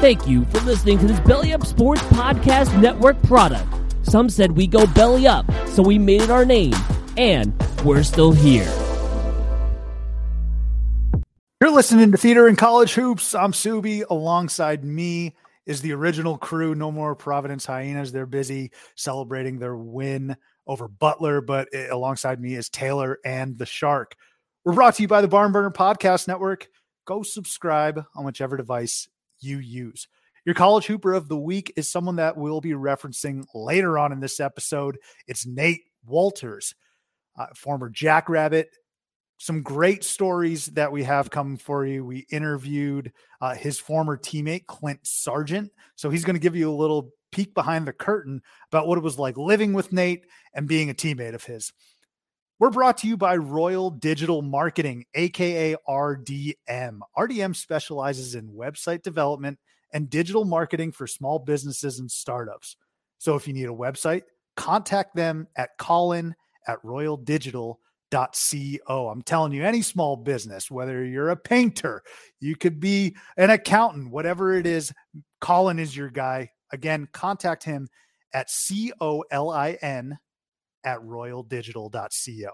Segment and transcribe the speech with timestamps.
[0.00, 3.66] Thank you for listening to this Belly Up Sports Podcast Network product.
[4.04, 6.72] Some said we go belly up, so we made it our name,
[7.16, 7.52] and
[7.84, 8.72] we're still here.
[11.60, 13.34] You're listening to Theater In College Hoops.
[13.34, 14.04] I'm Subi.
[14.08, 15.34] Alongside me
[15.66, 16.76] is the original crew.
[16.76, 18.12] No more Providence Hyenas.
[18.12, 20.36] They're busy celebrating their win
[20.68, 24.14] over Butler, but eh, alongside me is Taylor and the Shark.
[24.64, 26.68] We're brought to you by the Barn Burner Podcast Network.
[27.04, 29.08] Go subscribe on whichever device
[29.40, 30.08] you use.
[30.44, 34.20] Your college hooper of the week is someone that we'll be referencing later on in
[34.20, 34.98] this episode.
[35.26, 36.74] It's Nate Wolters,
[37.38, 38.70] uh, former Jackrabbit,
[39.38, 42.04] some great stories that we have coming for you.
[42.04, 45.70] We interviewed uh, his former teammate, Clint Sargent.
[45.96, 49.04] So he's going to give you a little peek behind the curtain about what it
[49.04, 51.72] was like living with Nate and being a teammate of his.
[52.58, 56.98] We're brought to you by Royal Digital Marketing, aka RDM.
[57.16, 59.58] RDM specializes in website development
[59.92, 62.76] and digital marketing for small businesses and startups.
[63.18, 64.22] So if you need a website,
[64.56, 66.34] contact them at Colin
[66.66, 67.76] at royaldigital.com
[68.10, 69.08] Co.
[69.08, 72.02] I'm telling you, any small business, whether you're a painter,
[72.40, 74.92] you could be an accountant, whatever it is,
[75.40, 76.50] Colin is your guy.
[76.72, 77.88] Again, contact him
[78.32, 80.18] at C O L I N
[80.84, 82.50] at royaldigital.co.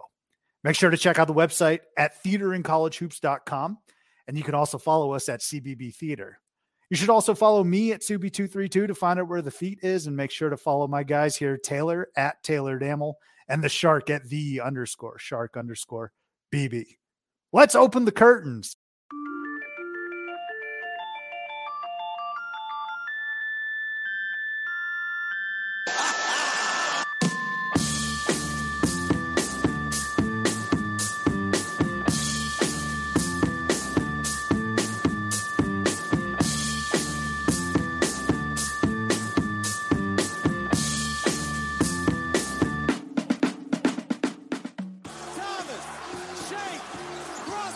[0.62, 3.78] Make sure to check out the website at theaterincollegehoops.com.
[4.26, 6.40] And you can also follow us at CBB Theater.
[6.90, 10.16] You should also follow me at Subi232 to find out where the feet is and
[10.16, 14.24] make sure to follow my guys here, Taylor at Taylor Damel and the shark at
[14.28, 16.12] the underscore shark underscore
[16.52, 16.84] BB.
[17.52, 18.76] Let's open the curtains.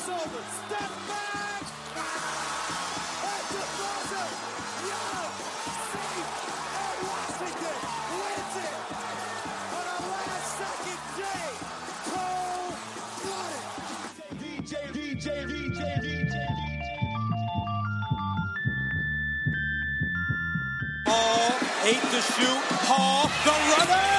[0.08, 1.62] crossover, step back,
[3.28, 4.24] and DeRosa,
[4.88, 5.30] Young,
[5.92, 6.30] safe,
[6.80, 7.78] and Washington
[8.16, 8.74] wins it
[9.76, 11.48] on a last-second day.
[12.08, 13.66] Cold-blooded.
[14.40, 16.34] DJ, DJ, DJ, DJ,
[21.06, 21.52] All
[21.84, 22.62] eight to shoot.
[22.88, 24.17] Hall, the runner.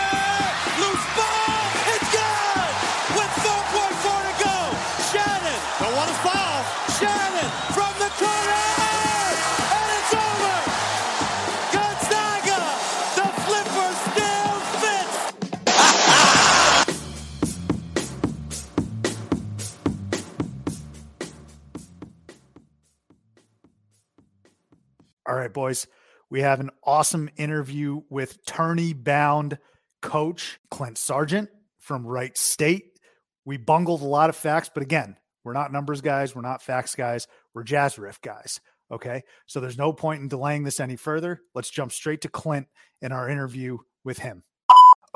[25.54, 25.88] Boys.
[26.30, 29.58] We have an awesome interview with tourney bound
[30.02, 31.50] coach Clint Sargent
[31.80, 33.00] from Wright State.
[33.46, 36.36] We bungled a lot of facts, but again, we're not numbers guys.
[36.36, 37.28] We're not facts guys.
[37.54, 38.59] We're jazz riff guys.
[38.92, 39.24] Okay.
[39.48, 41.42] So there's no point in delaying this any further.
[41.56, 42.68] Let's jump straight to Clint
[43.02, 44.44] in our interview with him.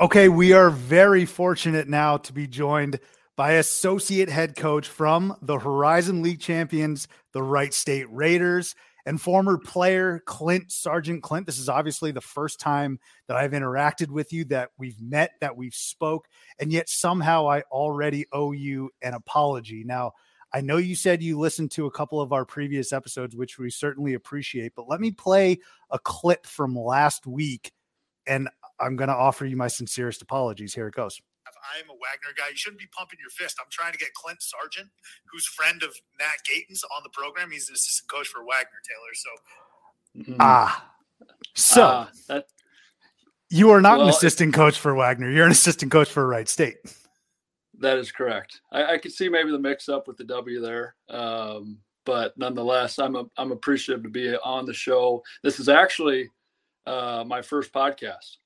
[0.00, 0.28] Okay.
[0.28, 2.98] We are very fortunate now to be joined
[3.36, 8.74] by associate head coach from the Horizon League champions, the Wright State Raiders
[9.06, 11.46] and former player Clint Sargent Clint.
[11.46, 12.98] This is obviously the first time
[13.28, 16.26] that I've interacted with you, that we've met, that we've spoke,
[16.58, 19.84] and yet somehow I already owe you an apology.
[19.84, 20.12] Now,
[20.52, 23.70] I know you said you listened to a couple of our previous episodes, which we
[23.70, 25.58] certainly appreciate, but let me play
[25.90, 27.72] a clip from last week,
[28.26, 28.48] and
[28.78, 30.74] I'm going to offer you my sincerest apologies.
[30.74, 31.20] Here it goes.
[31.72, 32.50] I'm a Wagner guy.
[32.50, 33.56] You shouldn't be pumping your fist.
[33.60, 34.88] I'm trying to get Clint Sargent,
[35.30, 37.50] who's friend of Matt Gatens, on the program.
[37.50, 39.14] He's an assistant coach for Wagner Taylor.
[39.14, 40.36] So mm-hmm.
[40.40, 40.90] ah,
[41.54, 42.46] so uh, that,
[43.50, 45.30] you are not well, an assistant coach for Wagner.
[45.30, 46.76] You're an assistant coach for Wright State.
[47.78, 48.60] That is correct.
[48.72, 50.94] I, I could see maybe the mix up with the W there.
[51.08, 55.22] Um, but nonetheless, I'm a, I'm appreciative to be on the show.
[55.42, 56.30] This is actually
[56.86, 58.36] uh, my first podcast.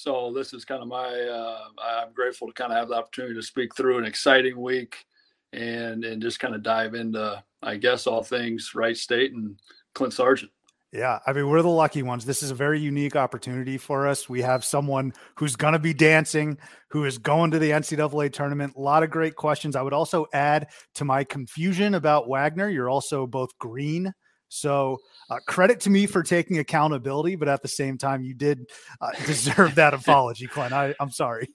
[0.00, 1.08] So this is kind of my.
[1.08, 5.04] Uh, I'm grateful to kind of have the opportunity to speak through an exciting week,
[5.52, 9.60] and and just kind of dive into, I guess, all things Wright State and
[9.94, 10.50] Clint Sargent.
[10.90, 12.24] Yeah, I mean, we're the lucky ones.
[12.24, 14.26] This is a very unique opportunity for us.
[14.26, 16.56] We have someone who's going to be dancing,
[16.88, 18.72] who is going to the NCAA tournament.
[18.76, 19.76] A lot of great questions.
[19.76, 24.14] I would also add to my confusion about Wagner, you're also both green
[24.50, 24.98] so
[25.30, 28.68] uh, credit to me for taking accountability, but at the same time, you did
[29.00, 30.72] uh, deserve that apology, Clint.
[30.72, 31.48] I, I'm sorry.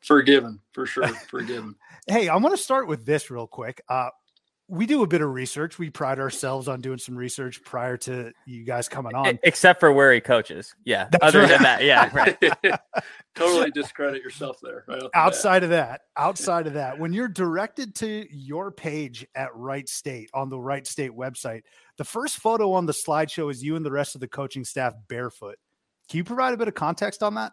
[0.00, 1.08] Forgiven, for sure.
[1.28, 1.76] Forgiven.
[2.06, 3.80] hey, I want to start with this real quick.
[3.88, 4.10] Uh,
[4.68, 5.78] we do a bit of research.
[5.78, 9.38] We pride ourselves on doing some research prior to you guys coming on.
[9.44, 10.74] Except for where he coaches.
[10.84, 11.08] Yeah.
[11.10, 11.48] That's Other right.
[11.48, 12.36] than that, yeah, right.
[13.36, 14.84] totally discredit yourself there.
[14.88, 19.24] Right off the outside of that, outside of that, when you're directed to your page
[19.36, 21.62] at Wright State on the Wright State website,
[21.98, 24.94] the first photo on the slideshow is you and the rest of the coaching staff
[25.08, 25.56] barefoot.
[26.08, 27.52] Can you provide a bit of context on that?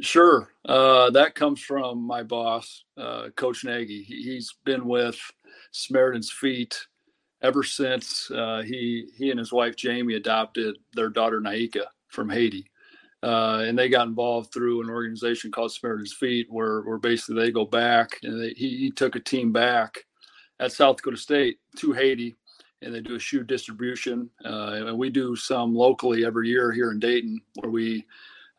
[0.00, 0.48] Sure.
[0.64, 4.02] Uh, that comes from my boss, uh, Coach Nagy.
[4.02, 5.18] He, he's been with
[5.72, 6.86] Samaritan's Feet
[7.42, 12.70] ever since uh, he he and his wife Jamie adopted their daughter Naika from Haiti,
[13.22, 17.52] uh, and they got involved through an organization called Samaritan's Feet, where where basically they
[17.52, 20.04] go back and they, he, he took a team back
[20.58, 22.36] at South Dakota State to Haiti,
[22.82, 26.90] and they do a shoe distribution, uh, and we do some locally every year here
[26.90, 28.06] in Dayton, where we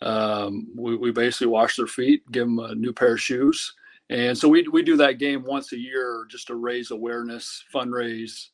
[0.01, 3.73] um, we, we basically wash their feet, give them a new pair of shoes.
[4.09, 8.49] And so we, we do that game once a year just to raise awareness, fundraise.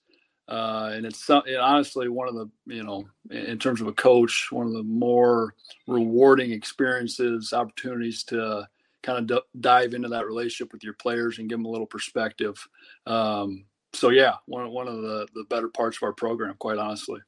[0.47, 4.47] Uh, and it's and honestly one of the, you know, in terms of a coach,
[4.51, 5.55] one of the more
[5.87, 8.67] rewarding experiences, opportunities to
[9.03, 11.87] kind of d- dive into that relationship with your players and give them a little
[11.87, 12.67] perspective.
[13.05, 17.19] Um, so yeah, one, one of the, the better parts of our program, quite honestly.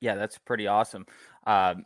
[0.00, 1.06] Yeah, that's pretty awesome.
[1.46, 1.84] Um,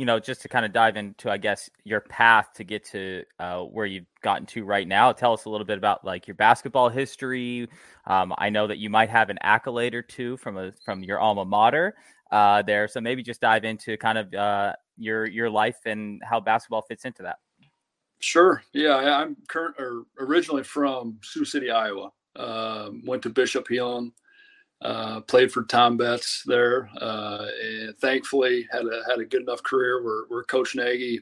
[0.00, 3.22] you know, just to kind of dive into, I guess, your path to get to
[3.38, 5.12] uh, where you've gotten to right now.
[5.12, 7.68] Tell us a little bit about like your basketball history.
[8.06, 11.20] Um, I know that you might have an accolade or two from a from your
[11.20, 11.96] alma mater
[12.30, 16.40] uh, there, so maybe just dive into kind of uh, your your life and how
[16.40, 17.36] basketball fits into that.
[18.20, 18.62] Sure.
[18.72, 22.10] Yeah, I'm current or originally from Sioux City, Iowa.
[22.36, 24.12] Um, went to Bishop Heelan,
[24.82, 29.62] uh, played for Tom Betts there, uh, and thankfully had a had a good enough
[29.62, 31.20] career where, where Coach Nagy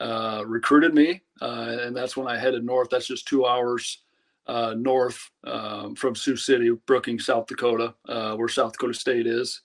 [0.00, 2.88] uh, recruited me, uh, and that's when I headed north.
[2.90, 4.02] That's just two hours
[4.46, 9.62] uh, north um, from Sioux City, Brookings, South Dakota, uh, where South Dakota State is.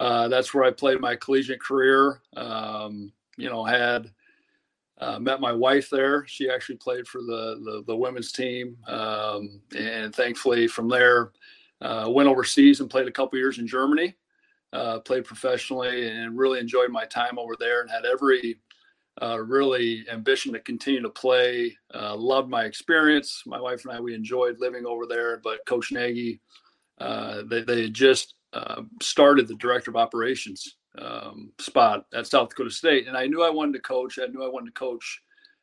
[0.00, 2.20] Uh, that's where I played my collegiate career.
[2.36, 4.10] Um, you know, had
[4.98, 6.26] uh, met my wife there.
[6.26, 11.32] She actually played for the the, the women's team, um, and thankfully from there
[11.80, 14.14] uh, went overseas and played a couple years in Germany.
[14.72, 18.58] Uh, played professionally and really enjoyed my time over there, and had every
[19.22, 21.76] uh, really ambition to continue to play.
[21.94, 23.42] Uh, loved my experience.
[23.46, 26.40] My wife and I we enjoyed living over there, but Coach Nagy
[26.98, 28.34] uh, they they had just
[29.02, 33.50] started the director of operations um, spot at South Dakota State, and I knew I
[33.50, 34.18] wanted to coach.
[34.18, 35.22] I knew I wanted to coach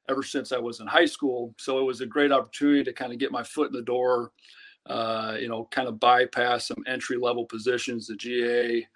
[0.10, 1.54] ever since I was in high school.
[1.58, 4.32] So it was a great opportunity to kind of get my foot in the door.
[4.88, 8.88] Uh, you know, kind of bypass some entry level positions, the GA,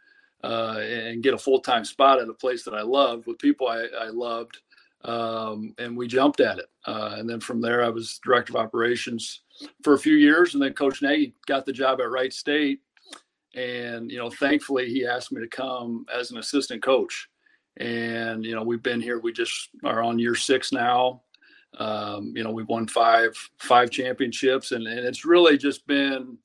[0.44, 3.68] uh, and get a full time spot at a place that I loved with people
[3.68, 4.58] I, I loved.
[5.04, 6.66] Um, and we jumped at it.
[6.88, 9.42] Uh, and then from there, I was director of operations
[9.84, 12.80] for a few years, and then Coach Nagy got the job at Wright State
[13.56, 17.30] and you know thankfully he asked me to come as an assistant coach.
[17.78, 21.22] And you know we've been here we just are on year six now.
[21.78, 24.72] Um, you know we've won five five championships.
[24.72, 26.38] And, and it's really just been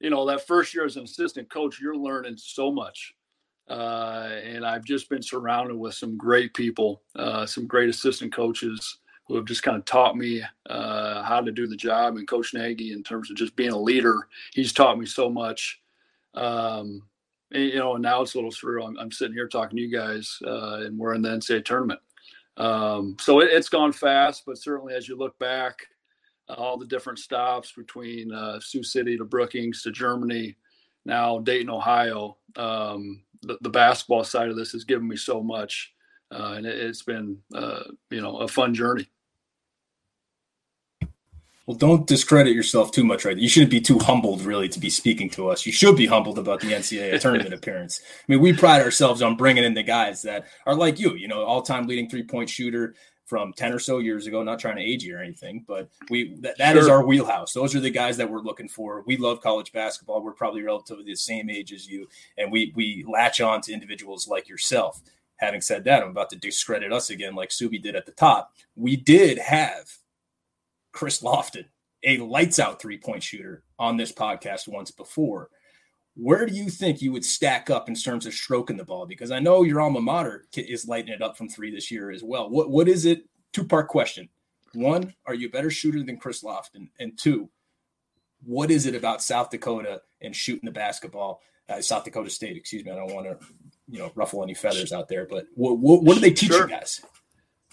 [0.00, 3.14] you know that first year as an assistant coach you're learning so much.
[3.66, 8.98] Uh, and i've just been surrounded with some great people uh, some great assistant coaches
[9.26, 12.52] who have just kind of taught me uh, how to do the job and coach
[12.52, 14.28] nagy in terms of just being a leader.
[14.52, 15.80] He's taught me so much
[16.34, 17.02] um,
[17.52, 18.86] and, you know, and now it's a little surreal.
[18.86, 22.00] I'm, I'm sitting here talking to you guys, uh, and we're in the NCAA tournament.
[22.56, 25.86] Um, so it, it's gone fast, but certainly as you look back,
[26.48, 30.56] uh, all the different stops between uh, Sioux City to Brookings to Germany,
[31.04, 35.92] now Dayton, Ohio, um, the, the, basketball side of this has given me so much,
[36.32, 39.06] uh, and it, has been, uh, you know, a fun journey.
[41.66, 43.38] Well, don't discredit yourself too much, right?
[43.38, 45.64] You shouldn't be too humbled, really, to be speaking to us.
[45.64, 48.02] You should be humbled about the NCAA tournament appearance.
[48.04, 51.26] I mean, we pride ourselves on bringing in the guys that are like you, you
[51.26, 52.94] know, all-time leading three-point shooter
[53.24, 54.42] from 10 or so years ago.
[54.42, 56.82] Not trying to age you or anything, but we that, that sure.
[56.82, 57.54] is our wheelhouse.
[57.54, 59.02] Those are the guys that we're looking for.
[59.06, 60.22] We love college basketball.
[60.22, 64.28] We're probably relatively the same age as you, and we we latch on to individuals
[64.28, 65.00] like yourself.
[65.36, 68.52] Having said that, I'm about to discredit us again, like Subi did at the top.
[68.76, 69.90] We did have
[70.94, 71.64] Chris Lofton,
[72.04, 75.50] a lights out three point shooter on this podcast once before.
[76.16, 79.04] Where do you think you would stack up in terms of stroking the ball?
[79.04, 82.22] Because I know your alma mater is lighting it up from three this year as
[82.22, 82.48] well.
[82.48, 83.24] What what is it?
[83.52, 84.28] Two part question.
[84.72, 86.88] One, are you a better shooter than Chris Lofton?
[86.98, 87.50] And two,
[88.44, 91.40] what is it about South Dakota and shooting the basketball?
[91.68, 92.90] Uh, South Dakota State, excuse me.
[92.92, 93.46] I don't want to,
[93.88, 96.68] you know, ruffle any feathers out there, but what what, what do they teach sure.
[96.68, 97.00] you guys?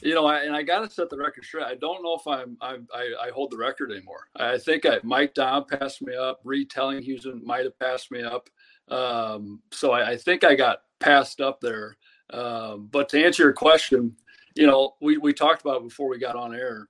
[0.01, 1.65] You know, I, and I got to set the record straight.
[1.65, 4.27] I don't know if I'm, I'm I, I hold the record anymore.
[4.35, 6.41] I think I, Mike Daum passed me up.
[6.43, 8.49] Reed Tellinghuisen might have passed me up.
[8.87, 11.97] Um, so I, I, think I got passed up there.
[12.31, 14.15] Um, but to answer your question,
[14.55, 16.87] you know, we, we talked about before we got on air.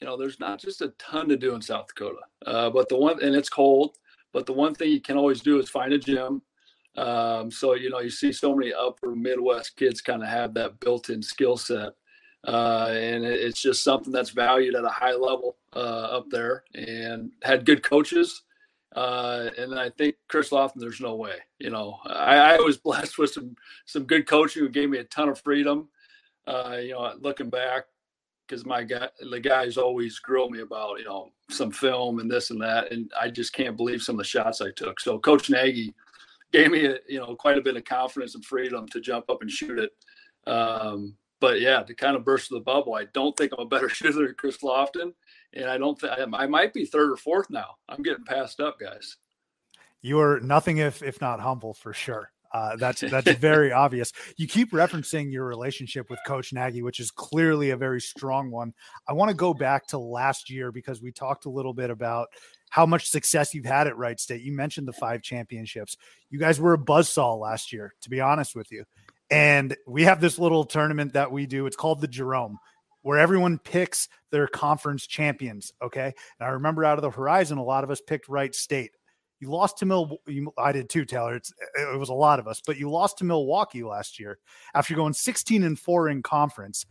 [0.00, 2.96] You know, there's not just a ton to do in South Dakota, uh, but the
[2.96, 3.96] one and it's cold.
[4.32, 6.42] But the one thing you can always do is find a gym.
[6.96, 10.80] Um, so you know, you see so many upper Midwest kids kind of have that
[10.80, 11.92] built-in skill set
[12.46, 17.30] uh, and it's just something that's valued at a high level uh, up there and
[17.42, 18.42] had good coaches.
[18.96, 21.36] Uh, and I think Chris Lofton, there's no way.
[21.58, 23.56] You know, I, I, was blessed with some
[23.86, 25.88] some good coaching who gave me a ton of freedom.
[26.46, 27.84] Uh, you know, looking back,
[28.46, 32.50] because my guy, the guys always grill me about you know some film and this
[32.50, 35.00] and that, and I just can't believe some of the shots I took.
[35.00, 35.94] So Coach Nagy
[36.52, 39.40] gave me a, you know quite a bit of confidence and freedom to jump up
[39.40, 39.92] and shoot it.
[40.46, 43.88] Um, but yeah, to kind of burst the bubble, I don't think I'm a better
[43.90, 45.12] shooter than Chris Lofton,
[45.52, 47.74] and I don't think I might be third or fourth now.
[47.88, 49.16] I'm getting passed up, guys.
[50.00, 52.30] You are nothing if if not humble for sure.
[52.52, 54.12] Uh, that's that's very obvious.
[54.36, 58.72] You keep referencing your relationship with Coach Nagy, which is clearly a very strong one.
[59.08, 62.28] I want to go back to last year because we talked a little bit about
[62.70, 64.42] how much success you've had at Wright State.
[64.42, 65.96] You mentioned the five championships.
[66.30, 68.84] You guys were a buzzsaw last year, to be honest with you.
[69.32, 71.64] And we have this little tournament that we do.
[71.64, 72.58] It's called the Jerome,
[73.00, 75.72] where everyone picks their conference champions.
[75.80, 76.12] Okay.
[76.38, 78.90] And I remember out of the horizon, a lot of us picked Wright State.
[79.40, 80.18] You lost to Mill.
[80.58, 81.34] I did too, Taylor.
[81.34, 84.38] It's, it was a lot of us, but you lost to Milwaukee last year
[84.74, 86.84] after going 16 and four in conference.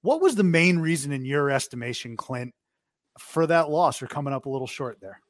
[0.00, 2.54] What was the main reason, in your estimation, Clint,
[3.18, 5.20] for that loss or coming up a little short there?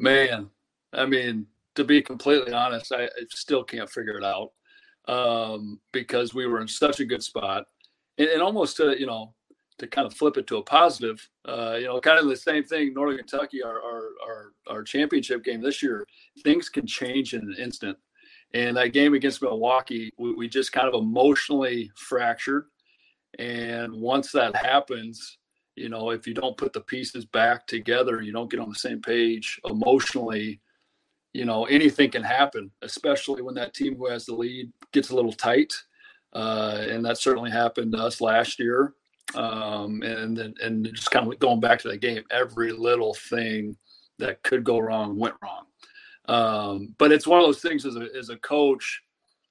[0.00, 0.50] Man,
[0.92, 4.50] I mean, to be completely honest, I, I still can't figure it out
[5.08, 7.66] um, because we were in such a good spot,
[8.18, 9.34] and, and, almost to you know
[9.78, 12.62] to kind of flip it to a positive, uh, you know, kind of the same
[12.62, 12.94] thing.
[12.94, 16.06] Northern Kentucky, our, our our our championship game this year,
[16.44, 17.98] things can change in an instant.
[18.54, 22.66] And that game against Milwaukee, we, we just kind of emotionally fractured.
[23.38, 25.38] And once that happens,
[25.74, 28.74] you know, if you don't put the pieces back together, you don't get on the
[28.74, 30.60] same page emotionally
[31.32, 35.16] you know anything can happen, especially when that team who has the lead gets a
[35.16, 35.72] little tight,
[36.34, 38.94] uh, and that certainly happened to us last year.
[39.34, 43.76] Um, and then and just kind of going back to that game, every little thing
[44.18, 45.64] that could go wrong went wrong.
[46.28, 49.02] Um, but it's one of those things as a as a coach,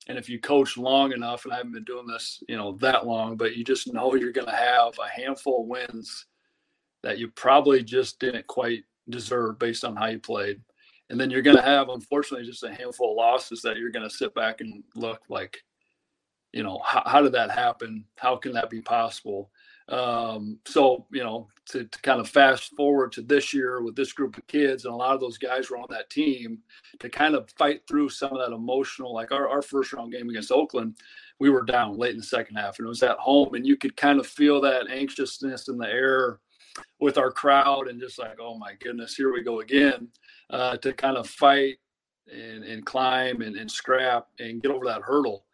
[0.07, 3.07] and if you coach long enough, and I haven't been doing this, you know, that
[3.07, 6.27] long, but you just know you're going to have a handful of wins
[7.01, 10.61] that you probably just didn't quite deserve based on how you played
[11.11, 14.07] and then you're going to have unfortunately just a handful of losses that you're going
[14.07, 15.57] to sit back and look like
[16.53, 18.05] you know how, how did that happen?
[18.15, 19.51] How can that be possible?
[19.89, 24.13] Um, so you know to, to, kind of fast forward to this year with this
[24.13, 26.59] group of kids and a lot of those guys were on that team
[26.99, 30.29] to kind of fight through some of that emotional like our, our first round game
[30.29, 30.95] against oakland
[31.39, 33.75] we were down late in the second half and it was at home and you
[33.75, 36.39] could kind of feel that anxiousness in the air
[36.99, 40.07] with our crowd and just like oh my goodness here we go again
[40.49, 41.77] uh, to kind of fight
[42.31, 45.45] and, and climb and, and, scrap and get over that hurdle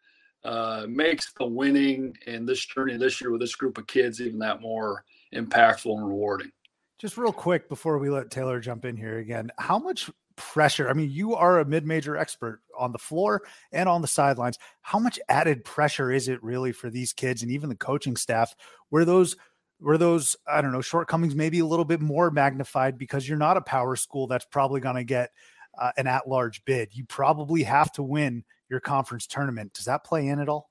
[0.43, 4.39] uh, makes the winning and this journey this year with this group of kids even
[4.39, 6.51] that more impactful and rewarding.
[6.99, 10.89] Just real quick before we let Taylor jump in here again, how much pressure?
[10.89, 14.57] I mean, you are a mid-major expert on the floor and on the sidelines.
[14.81, 18.55] How much added pressure is it really for these kids and even the coaching staff
[18.89, 19.35] where those
[19.79, 23.57] were those i don't know shortcomings maybe a little bit more magnified because you're not
[23.57, 25.31] a power school that's probably going to get
[25.79, 26.89] uh, an at-large bid.
[26.95, 29.73] You probably have to win your conference tournament.
[29.73, 30.69] Does that play in at all?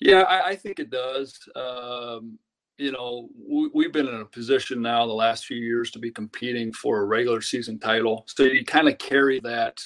[0.00, 1.38] Yeah i, I think it does.
[1.54, 2.38] Um,
[2.78, 6.10] you know we, have been in a position now the last few years to be
[6.10, 8.24] competing for a regular season title.
[8.26, 9.80] So you kind of carry that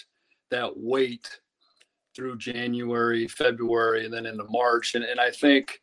[0.51, 1.41] that weight
[2.15, 4.95] through january february and then into march.
[4.95, 5.83] And, and i think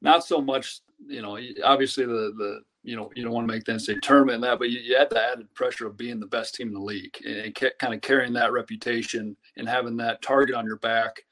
[0.00, 3.64] not so much you know, obviously the the you know you don't want to make
[3.64, 6.26] the NCAA tournament and that, but you, you had the added pressure of being the
[6.26, 10.22] best team in the league and, and kind of carrying that reputation and having that
[10.22, 11.22] target on your back.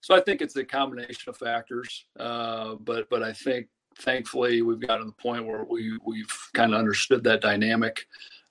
[0.00, 4.80] So I think it's a combination of factors, uh, but but I think thankfully we've
[4.80, 8.06] gotten to the point where we we've kind of understood that dynamic.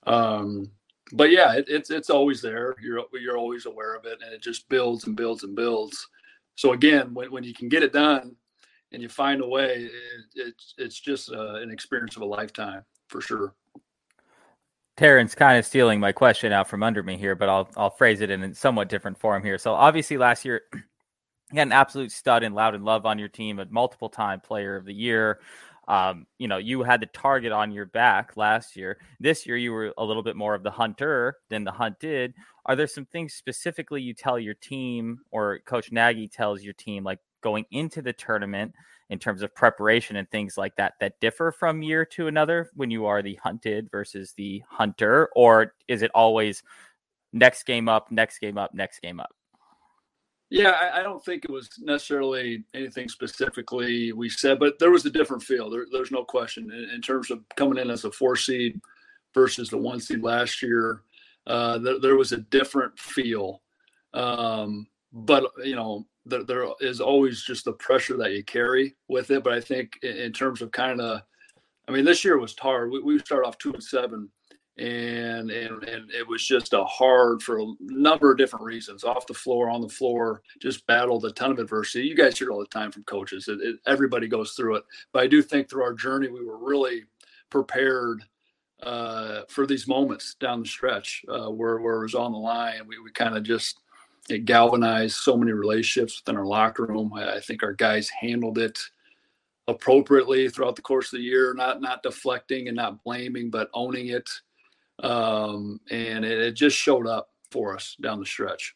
[0.06, 0.70] Um,
[1.12, 2.74] but yeah, it, it's it's always there.
[2.80, 6.08] You're you're always aware of it, and it just builds and builds and builds.
[6.54, 8.36] So again, when when you can get it done,
[8.92, 9.92] and you find a way, it,
[10.34, 13.54] it's it's just uh, an experience of a lifetime for sure.
[14.96, 18.20] Terrence kind of stealing my question out from under me here, but I'll I'll phrase
[18.20, 19.58] it in a somewhat different form here.
[19.58, 20.62] So obviously last year
[21.52, 24.74] You had an absolute stud in Loudon Love on your team, a multiple time player
[24.74, 25.40] of the year.
[25.86, 28.98] Um, you know, you had the target on your back last year.
[29.20, 32.32] This year, you were a little bit more of the hunter than the hunted.
[32.64, 37.04] Are there some things specifically you tell your team or Coach Nagy tells your team,
[37.04, 38.72] like going into the tournament
[39.10, 42.90] in terms of preparation and things like that, that differ from year to another when
[42.90, 45.28] you are the hunted versus the hunter?
[45.36, 46.62] Or is it always
[47.32, 49.30] next game up, next game up, next game up?
[50.52, 55.06] Yeah, I, I, don't think it was necessarily anything specifically we said, but there was
[55.06, 55.70] a different feel.
[55.70, 58.78] There, there's no question in, in, terms of coming in as a four seed
[59.32, 61.04] versus the one seed last year.
[61.46, 63.62] Uh, there, there, was a different feel,
[64.12, 69.30] um, but you know there, there is always just the pressure that you carry with
[69.30, 69.42] it.
[69.42, 71.22] But I think in, in terms of kind of,
[71.88, 72.90] I mean, this year was hard.
[72.90, 74.28] We, we started off two and seven
[74.78, 79.26] and and and it was just a hard for a number of different reasons off
[79.26, 82.52] the floor on the floor just battled a ton of adversity you guys hear it
[82.52, 85.68] all the time from coaches it, it, everybody goes through it but i do think
[85.68, 87.04] through our journey we were really
[87.50, 88.24] prepared
[88.82, 92.80] uh, for these moments down the stretch uh, where, where it was on the line
[92.86, 93.81] we, we kind of just
[94.28, 98.58] it galvanized so many relationships within our locker room I, I think our guys handled
[98.58, 98.78] it
[99.68, 104.08] appropriately throughout the course of the year not not deflecting and not blaming but owning
[104.08, 104.28] it
[105.02, 108.74] um, and it, it just showed up for us down the stretch.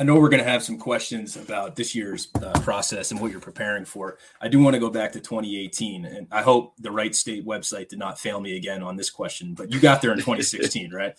[0.00, 3.30] I know we're going to have some questions about this year's uh, process and what
[3.30, 4.16] you're preparing for.
[4.40, 7.88] I do want to go back to 2018, and I hope the Wright State website
[7.88, 9.52] did not fail me again on this question.
[9.52, 11.14] But you got there in 2016, right?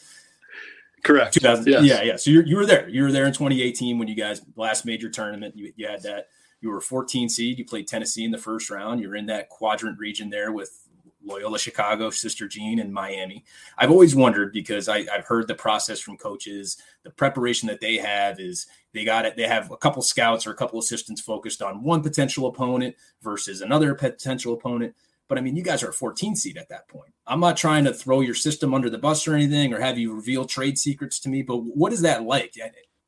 [1.03, 1.33] Correct.
[1.33, 1.83] 2000, yes.
[1.83, 2.15] Yeah, yeah.
[2.15, 2.87] So you you were there.
[2.87, 5.55] You were there in 2018 when you guys last major tournament.
[5.57, 6.27] You, you had that.
[6.61, 7.59] You were 14 seed.
[7.59, 9.01] You played Tennessee in the first round.
[9.01, 10.87] You're in that quadrant region there with
[11.25, 13.43] Loyola Chicago, Sister Jean, and Miami.
[13.77, 16.77] I've always wondered because I, have heard the process from coaches.
[17.03, 19.35] The preparation that they have is they got it.
[19.35, 23.61] They have a couple scouts or a couple assistants focused on one potential opponent versus
[23.61, 24.95] another potential opponent.
[25.33, 27.11] But I mean, you guys are a 14 seed at that point.
[27.25, 30.13] I'm not trying to throw your system under the bus or anything or have you
[30.13, 32.53] reveal trade secrets to me, but what is that like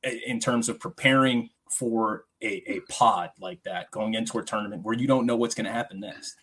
[0.01, 4.95] in terms of preparing for a, a pod like that going into a tournament where
[4.95, 6.35] you don't know what's going to happen next?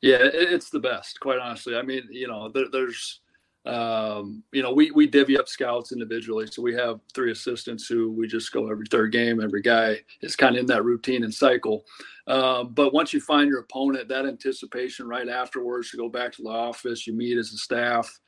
[0.00, 1.74] Yeah, it's the best, quite honestly.
[1.74, 3.18] I mean, you know, there, there's,
[3.66, 8.10] um, you know, we we divvy up scouts individually, so we have three assistants who
[8.10, 9.40] we just go every third game.
[9.40, 11.84] Every guy is kind of in that routine and cycle.
[12.26, 16.42] Uh, but once you find your opponent, that anticipation right afterwards you go back to
[16.42, 18.20] the office, you meet as a staff.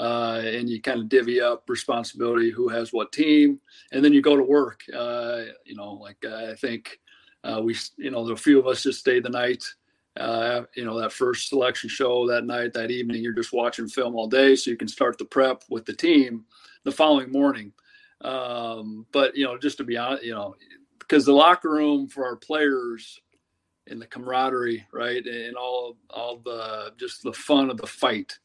[0.00, 3.60] Uh, and you kind of divvy up responsibility who has what team
[3.92, 6.98] and then you go to work uh, you know like i think
[7.44, 9.64] uh, we you know a few of us just stayed the night
[10.18, 14.14] uh, you know, that first selection show that night, that evening, you're just watching film
[14.14, 16.44] all day, so you can start the prep with the team
[16.84, 17.72] the following morning.
[18.20, 20.54] Um, but you know, just to be honest, you know,
[20.98, 23.20] because the locker room for our players
[23.88, 28.38] and the camaraderie, right, and all all the just the fun of the fight,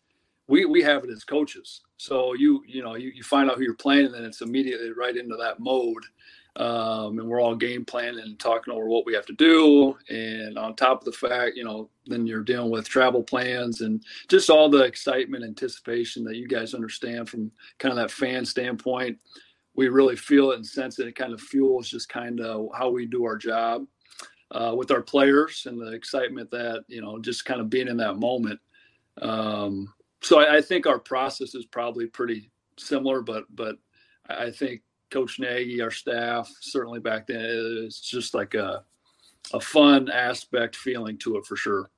[0.47, 1.82] we we have it as coaches.
[1.97, 4.91] So you you know you, you find out who you're playing, and then it's immediately
[4.91, 6.03] right into that mode
[6.60, 9.98] um, and we're all game planning and talking over what we have to do.
[10.10, 14.04] And on top of the fact, you know, then you're dealing with travel plans and
[14.28, 19.17] just all the excitement, anticipation that you guys understand from kind of that fan standpoint.
[19.74, 21.08] We really feel it and sense it.
[21.08, 23.86] It kind of fuels just kind of how we do our job
[24.52, 27.98] uh, with our players and the excitement that you know just kind of being in
[27.98, 28.60] that moment.
[29.22, 33.78] Um, so I, I think our process is probably pretty similar, but but
[34.28, 38.84] I think Coach Nagy, our staff, certainly back then, it's just like a
[39.54, 41.89] a fun aspect feeling to it for sure.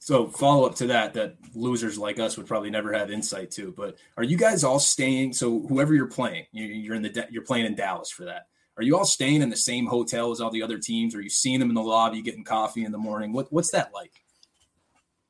[0.00, 3.72] So follow up to that, that losers like us would probably never have insight to.
[3.76, 5.34] But are you guys all staying?
[5.34, 8.48] So whoever you're playing, you're in the you're playing in Dallas for that.
[8.78, 11.14] Are you all staying in the same hotel as all the other teams?
[11.14, 13.32] Are you seeing them in the lobby, getting coffee in the morning?
[13.32, 14.12] What what's that like?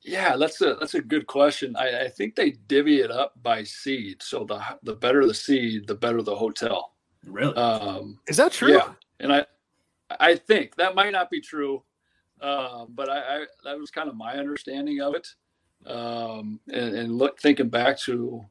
[0.02, 1.74] Yeah, that's a that's a good question.
[1.76, 4.22] I, I think they divvy it up by seed.
[4.22, 6.94] So the the better the seed, the better the hotel.
[7.26, 7.54] Really?
[7.54, 8.72] Um, Is that true?
[8.72, 9.46] Yeah, and I,
[10.18, 11.82] I think that might not be true,
[12.40, 15.28] uh, but I, I, that was kind of my understanding of it.
[15.86, 18.44] Um, and, and look, thinking back to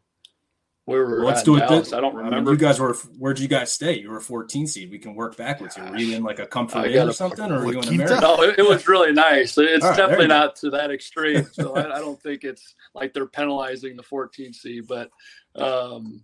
[0.89, 1.83] where we were Let's do Dallas, it.
[1.83, 1.93] This.
[1.93, 2.37] I don't remember.
[2.37, 2.93] I mean, you guys were.
[3.17, 3.99] Where'd you guys stay?
[3.99, 4.89] You were a 14 seed.
[4.89, 5.85] We can work backwards here.
[5.85, 8.19] Were you in like a comfort inn or something, or were you in America?
[8.21, 9.55] No, it, it, was really nice.
[9.57, 11.47] It's right, definitely not to that extreme.
[11.53, 15.11] So I, I, don't think it's like they're penalizing the 14 seed, but
[15.55, 16.23] um,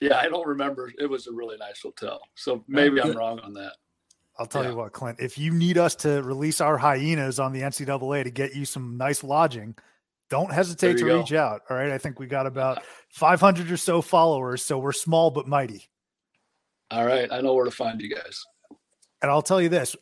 [0.00, 0.92] yeah, I don't remember.
[0.98, 2.20] It was a really nice hotel.
[2.34, 3.72] So maybe I'm wrong on that.
[4.38, 4.70] I'll tell yeah.
[4.70, 8.30] you what, Clint, if you need us to release our hyenas on the NCAA to
[8.30, 9.74] get you some nice lodging,
[10.28, 11.18] don't hesitate to go.
[11.18, 11.62] reach out.
[11.70, 11.90] All right.
[11.90, 14.62] I think we got about 500 or so followers.
[14.62, 15.88] So we're small but mighty.
[16.90, 17.30] All right.
[17.32, 18.44] I know where to find you guys.
[19.22, 19.96] And I'll tell you this: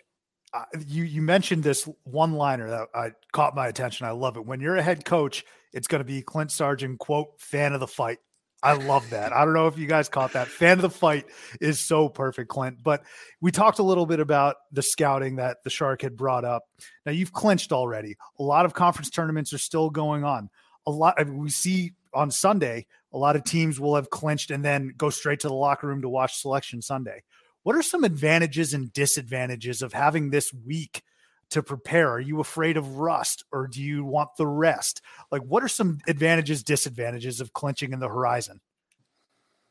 [0.53, 4.07] uh, you you mentioned this one liner that I caught my attention.
[4.07, 4.45] I love it.
[4.45, 7.87] When you're a head coach, it's going to be Clint Sargent quote fan of the
[7.87, 8.19] fight.
[8.65, 9.35] I love that.
[9.35, 10.49] I don't know if you guys caught that.
[10.49, 11.27] Fan of the fight
[11.61, 12.83] is so perfect, Clint.
[12.83, 13.05] But
[13.43, 16.65] we talked a little bit about the scouting that the Shark had brought up.
[17.05, 18.17] Now you've clinched already.
[18.39, 20.49] A lot of conference tournaments are still going on.
[20.87, 24.51] A lot I mean, we see on Sunday, a lot of teams will have clinched
[24.51, 27.23] and then go straight to the locker room to watch selection Sunday.
[27.65, 31.03] What are some advantages and disadvantages of having this week
[31.51, 32.11] to prepare?
[32.11, 35.01] Are you afraid of rust or do you want the rest?
[35.31, 38.61] Like, what are some advantages, disadvantages of clinching in the horizon?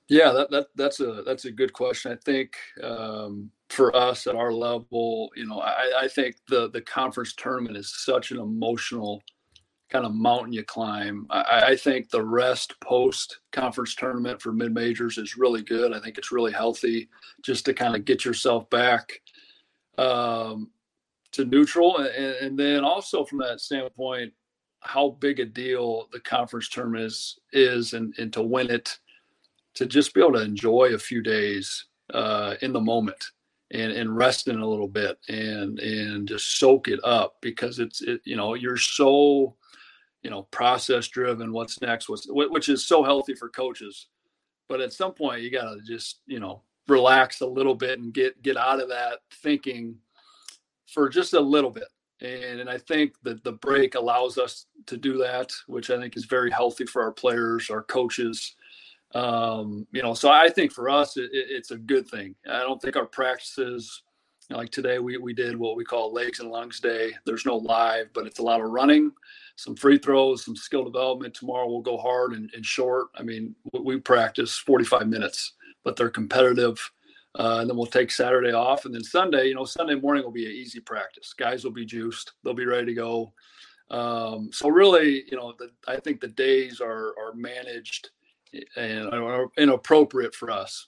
[0.09, 2.12] Yeah, that, that that's a that's a good question.
[2.12, 6.81] I think um, for us at our level, you know, I, I think the the
[6.81, 9.23] conference tournament is such an emotional
[9.89, 11.25] kind of mountain you climb.
[11.29, 15.93] I, I think the rest post conference tournament for mid majors is really good.
[15.93, 17.09] I think it's really healthy
[17.43, 19.21] just to kind of get yourself back.
[19.97, 20.71] Um,
[21.34, 24.34] to neutral, and, and then also from that standpoint,
[24.82, 28.98] how big a deal the conference tournament is, is and, and to win it,
[29.76, 33.24] to just be able to enjoy a few days uh, in the moment
[33.72, 38.22] and, and resting a little bit and and just soak it up because it's it,
[38.24, 39.56] you know you're so
[40.22, 44.08] you know process driven what's next what's which is so healthy for coaches.
[44.69, 48.13] But at some point you got to just you know relax a little bit and
[48.13, 49.96] get get out of that thinking
[50.88, 51.88] for just a little bit.
[52.22, 56.15] And, and I think that the break allows us to do that, which I think
[56.15, 58.56] is very healthy for our players, our coaches.
[59.13, 62.36] Um, you know, so I think for us, it, it's a good thing.
[62.50, 64.04] I don't think our practices,
[64.50, 67.13] like today, we, we did what we call legs and lungs day.
[67.26, 69.12] There's no live, but it's a lot of running,
[69.56, 71.34] some free throws, some skill development.
[71.34, 73.08] Tomorrow we'll go hard and, and short.
[73.15, 76.80] I mean, we practice 45 minutes, but they're competitive.
[77.36, 78.86] Uh, and then we'll take Saturday off.
[78.86, 81.34] And then Sunday, you know, Sunday morning will be an easy practice.
[81.34, 82.34] Guys will be juiced.
[82.43, 83.34] They'll be ready to go.
[83.89, 88.10] Um, so really, you know, the, I think the days are, are managed
[88.76, 90.88] and are inappropriate for us.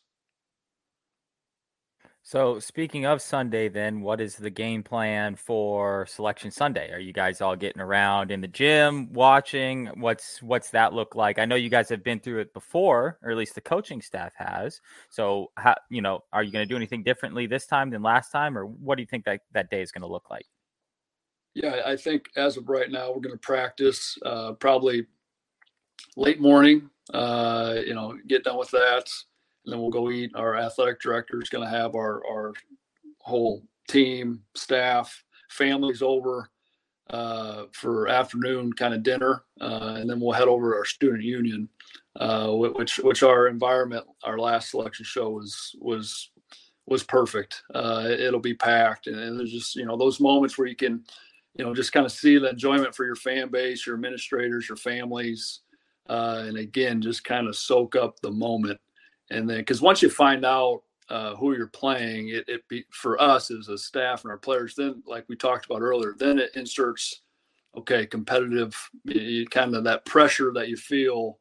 [2.27, 6.91] So, speaking of Sunday, then, what is the game plan for Selection Sunday?
[6.91, 9.91] Are you guys all getting around in the gym, watching?
[9.93, 11.37] What's what's that look like?
[11.37, 14.33] I know you guys have been through it before, or at least the coaching staff
[14.37, 14.81] has.
[15.07, 18.31] So, how you know, are you going to do anything differently this time than last
[18.31, 20.47] time, or what do you think that that day is going to look like?
[21.53, 25.05] Yeah, I think as of right now, we're going to practice uh, probably
[26.17, 26.89] late morning.
[27.13, 29.11] Uh, you know, get done with that
[29.65, 30.31] and then we'll go eat.
[30.35, 32.53] Our athletic director is going to have our our
[33.19, 36.49] whole team, staff, families over
[37.09, 41.23] uh, for afternoon kind of dinner, uh, and then we'll head over to our student
[41.23, 41.69] union,
[42.19, 46.31] uh, which which our environment, our last selection show was was
[46.87, 47.63] was perfect.
[47.73, 51.03] Uh, it'll be packed, and, and there's just you know those moments where you can,
[51.55, 54.77] you know, just kind of see the enjoyment for your fan base, your administrators, your
[54.77, 55.61] families,
[56.09, 58.79] uh, and again, just kind of soak up the moment
[59.29, 63.21] and then because once you find out uh, who you're playing, it, it be for
[63.21, 64.75] us as a staff and our players.
[64.75, 67.21] Then, like we talked about earlier, then it inserts
[67.77, 68.73] okay competitive
[69.51, 71.37] kind of that pressure that you feel.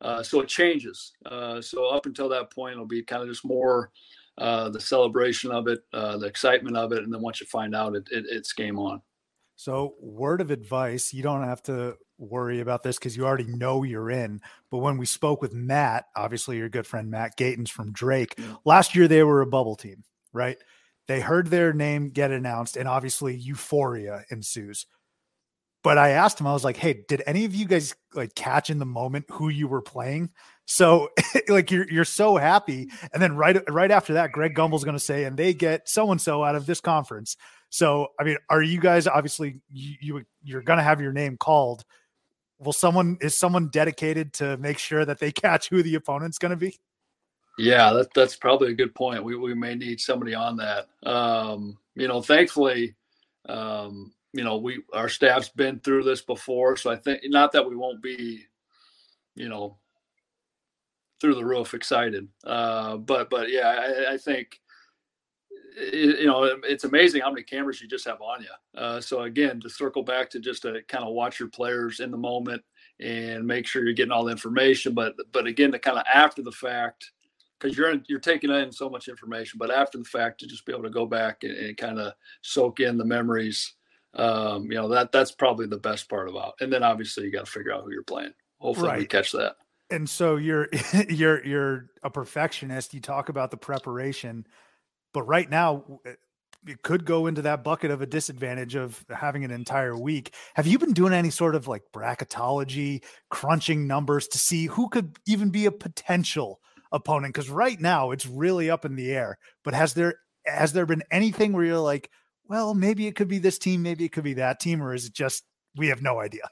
[0.00, 1.12] Uh, so it changes.
[1.24, 3.90] Uh, so up until that point, it'll be kind of just more
[4.38, 7.74] uh, the celebration of it, uh, the excitement of it, and then once you find
[7.74, 9.00] out, it, it, it's game on.
[9.56, 13.82] So, word of advice: you don't have to worry about this because you already know
[13.82, 14.40] you're in.
[14.70, 18.94] But when we spoke with Matt, obviously your good friend Matt Gatens from Drake, last
[18.94, 20.58] year they were a bubble team, right?
[21.06, 24.86] They heard their name get announced, and obviously euphoria ensues.
[25.82, 28.70] But I asked him, I was like, "Hey, did any of you guys like catch
[28.70, 30.30] in the moment who you were playing?"
[30.64, 31.10] So,
[31.48, 35.04] like, you're you're so happy, and then right right after that, Greg Gumbel's going to
[35.04, 37.36] say, "And they get so and so out of this conference."
[37.68, 41.36] So, I mean, are you guys obviously you, you you're going to have your name
[41.36, 41.84] called?
[42.58, 46.50] Will someone is someone dedicated to make sure that they catch who the opponent's going
[46.50, 46.78] to be?
[47.58, 49.22] Yeah, that, that's probably a good point.
[49.22, 50.88] We, we may need somebody on that.
[51.08, 52.96] Um, you know, thankfully,
[53.48, 57.68] um, you know, we our staff's been through this before, so I think not that
[57.68, 58.44] we won't be,
[59.36, 59.76] you know,
[61.20, 62.26] through the roof excited.
[62.44, 63.68] Uh, but but yeah,
[64.08, 64.60] I, I think
[65.76, 68.80] you know, it's amazing how many cameras you just have on you.
[68.80, 72.10] Uh, so again, to circle back to just to kind of watch your players in
[72.10, 72.62] the moment
[73.00, 74.94] and make sure you're getting all the information.
[74.94, 77.10] But but again, to kind of after the fact,
[77.58, 80.64] because you're in, you're taking in so much information, but after the fact, to just
[80.64, 83.74] be able to go back and, and kind of soak in the memories.
[84.16, 86.54] Um, you know that that's probably the best part about.
[86.60, 88.32] And then obviously you got to figure out who you're playing.
[88.58, 88.98] Hopefully right.
[89.00, 89.56] we catch that.
[89.90, 90.68] And so you're
[91.08, 92.94] you're you're a perfectionist.
[92.94, 94.46] You talk about the preparation
[95.14, 96.00] but right now,
[96.66, 100.34] it could go into that bucket of a disadvantage of having an entire week.
[100.54, 105.16] Have you been doing any sort of like bracketology, crunching numbers to see who could
[105.26, 106.60] even be a potential
[106.92, 107.34] opponent?
[107.34, 109.38] Because right now it's really up in the air.
[109.62, 112.10] But has there has there been anything where you're like,
[112.48, 115.06] well, maybe it could be this team, maybe it could be that team, or is
[115.06, 115.44] it just
[115.76, 116.48] we have no idea?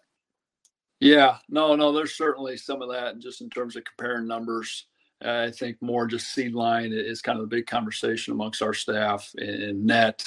[1.01, 4.87] Yeah, no, no, there's certainly some of that just in terms of comparing numbers.
[5.25, 9.31] I think more just seed line is kind of the big conversation amongst our staff
[9.37, 10.25] and net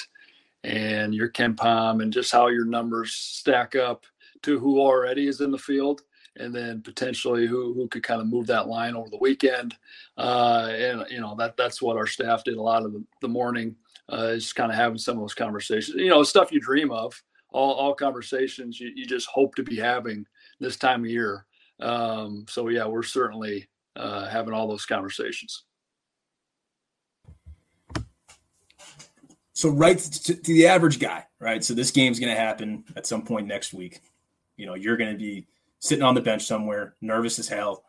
[0.63, 4.05] and your KenPom and just how your numbers stack up
[4.43, 6.01] to who already is in the field
[6.37, 9.75] and then potentially who who could kind of move that line over the weekend.
[10.17, 13.27] Uh, and you know that that's what our staff did a lot of the, the
[13.27, 13.75] morning
[14.11, 15.95] uh, is kind of having some of those conversations.
[15.95, 19.77] You know, stuff you dream of, all all conversations you, you just hope to be
[19.77, 20.25] having
[20.59, 21.45] this time of year.
[21.79, 25.63] Um, so yeah, we're certainly uh, having all those conversations.
[29.53, 31.63] So right to, to, the average guy, right?
[31.63, 34.01] So this game's going to happen at some point next week.
[34.57, 35.47] You know, you're going to be
[35.79, 37.85] sitting on the bench somewhere, nervous as hell,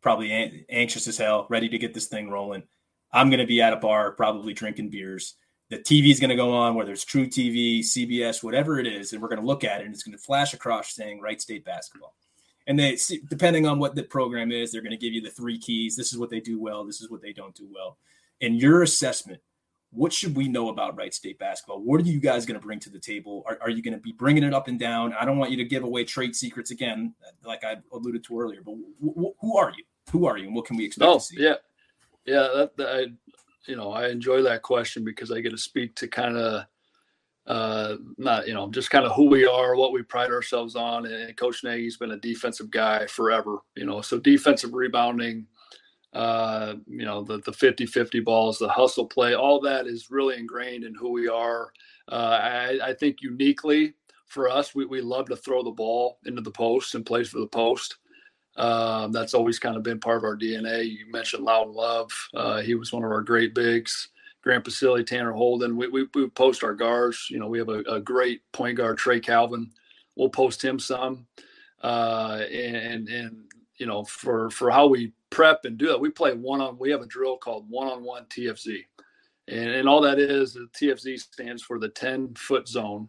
[0.00, 2.62] probably an- anxious as hell, ready to get this thing rolling.
[3.12, 5.34] I'm going to be at a bar, probably drinking beers.
[5.68, 9.20] The TV is going to go on, whether it's truTV, CBS, whatever it is, and
[9.20, 11.64] we're going to look at it, and it's going to flash across saying Wright State
[11.64, 12.14] basketball
[12.66, 12.96] and they
[13.28, 16.12] depending on what the program is they're going to give you the three keys this
[16.12, 17.98] is what they do well this is what they don't do well
[18.40, 19.40] in your assessment
[19.92, 21.80] what should we know about Wright State basketball?
[21.80, 23.42] What are you guys going to bring to the table?
[23.46, 25.12] Are, are you going to be bringing it up and down?
[25.18, 28.62] I don't want you to give away trade secrets again, like I alluded to earlier.
[28.64, 29.84] But who are you?
[30.12, 31.36] Who are you, and what can we expect oh, to see?
[31.38, 31.54] Yeah,
[32.24, 32.48] yeah.
[32.54, 33.06] That, that, I,
[33.66, 36.64] you know, I enjoy that question because I get to speak to kind of
[37.46, 41.06] uh, not you know just kind of who we are, what we pride ourselves on.
[41.06, 44.00] And Coach Nagy's been a defensive guy forever, you know.
[44.00, 45.46] So defensive rebounding,
[46.12, 50.84] uh, you know, the the 50-50 balls, the hustle play, all that is really ingrained
[50.84, 51.72] in who we are.
[52.10, 53.94] Uh, I, I think uniquely
[54.26, 57.40] for us, we, we love to throw the ball into the post and plays for
[57.40, 57.96] the post.
[58.56, 60.88] Um, that's always kind of been part of our DNA.
[60.88, 62.10] You mentioned Loudon Love.
[62.34, 64.08] Uh, he was one of our great bigs.
[64.42, 65.76] Grant Basile, Tanner Holden.
[65.76, 67.28] We, we, we, post our guards.
[67.30, 69.70] You know, we have a, a, great point guard, Trey Calvin.
[70.16, 71.26] We'll post him some.
[71.82, 73.44] Uh, and, and,
[73.76, 76.90] you know, for, for how we prep and do that, we play one on, we
[76.90, 78.84] have a drill called one on one TFZ.
[79.48, 83.08] And, and all that is, the TFZ stands for the 10 foot zone.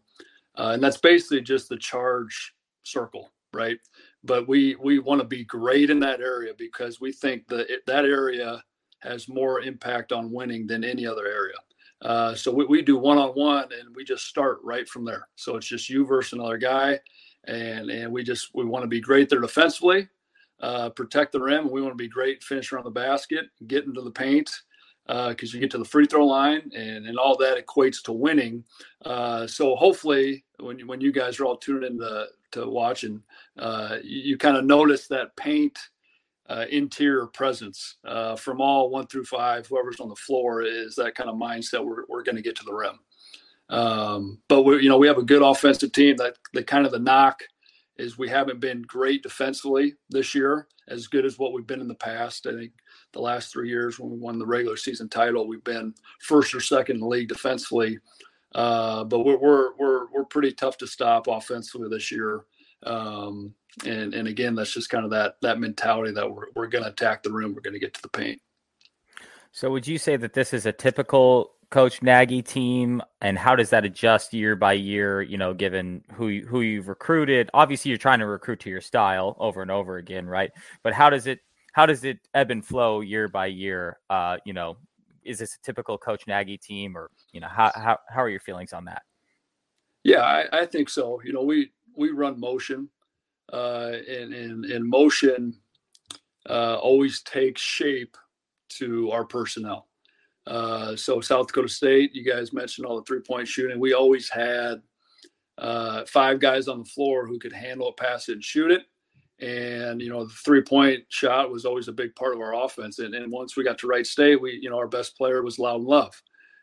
[0.58, 3.78] Uh, and that's basically just the charge circle, right?
[4.24, 8.06] But we, we want to be great in that area because we think that that
[8.06, 8.64] area
[9.02, 11.56] has more impact on winning than any other area.
[12.02, 15.28] Uh, so we, we do one on one and we just start right from there.
[15.36, 17.00] So it's just you versus another guy.
[17.46, 20.08] And, and we just, we want to be great there defensively,
[20.62, 21.70] uh, protect the rim.
[21.70, 24.50] We want to be great finishing on the basket, get into the paint
[25.08, 28.12] because uh, you get to the free throw line and, and all that equates to
[28.12, 28.64] winning.
[29.06, 33.22] Uh, so hopefully when, when you guys are all tuning in to, to watch and
[33.58, 35.78] uh, you, you kind of notice that paint–
[36.52, 41.16] uh, interior presence uh, from all one through five, whoever's on the floor is that
[41.16, 41.86] kind of mindset.
[41.86, 43.00] We're, we're going to get to the rim.
[43.70, 46.18] Um, but we, you know, we have a good offensive team.
[46.18, 47.42] That the kind of the knock
[47.98, 51.88] is we haven't been great defensively this year, as good as what we've been in
[51.88, 52.46] the past.
[52.48, 52.74] I think
[53.14, 56.60] the last three years when we won the regular season title, we've been first or
[56.60, 57.98] second in the league defensively.
[58.54, 62.42] Uh, but we're, we're we're we're pretty tough to stop offensively this year.
[62.84, 63.54] Um,
[63.86, 66.90] and and again that's just kind of that that mentality that we're, we're going to
[66.90, 68.42] attack the room we're going to get to the paint.
[69.52, 73.70] So would you say that this is a typical coach nagy team and how does
[73.70, 77.50] that adjust year by year you know given who who you've recruited?
[77.54, 80.52] Obviously you're trying to recruit to your style over and over again right?
[80.84, 81.40] But how does it
[81.74, 84.00] how does it ebb and flow year by year?
[84.10, 84.78] Uh you know
[85.24, 88.42] is this a typical coach nagy team or you know how how, how are your
[88.42, 89.04] feelings on that?
[90.04, 91.22] Yeah I, I think so.
[91.24, 92.90] You know we we run motion
[93.52, 95.56] uh, and, and, and motion
[96.50, 98.18] uh, always takes shape
[98.70, 99.88] to our personnel.
[100.48, 103.80] Uh, so South Dakota State, you guys mentioned all the three point shooting.
[103.80, 104.82] We always had
[105.58, 108.84] uh, five guys on the floor who could handle it, pass it, and shoot it.
[109.40, 113.00] And you know the three point shot was always a big part of our offense.
[113.00, 115.58] And, and once we got to Wright State, we you know our best player was
[115.58, 116.20] Loudon Love,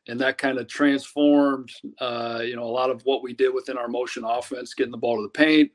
[0.07, 3.79] and that kind of transformed uh, you know a lot of what we did within
[3.79, 5.73] our motion offense, getting the ball to the paint,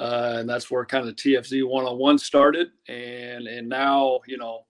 [0.00, 2.68] uh, and that's where kind of TFZ one-on-one started.
[2.88, 4.64] And and now you know,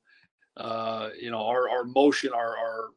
[0.57, 2.89] uh, you know our our motion, our our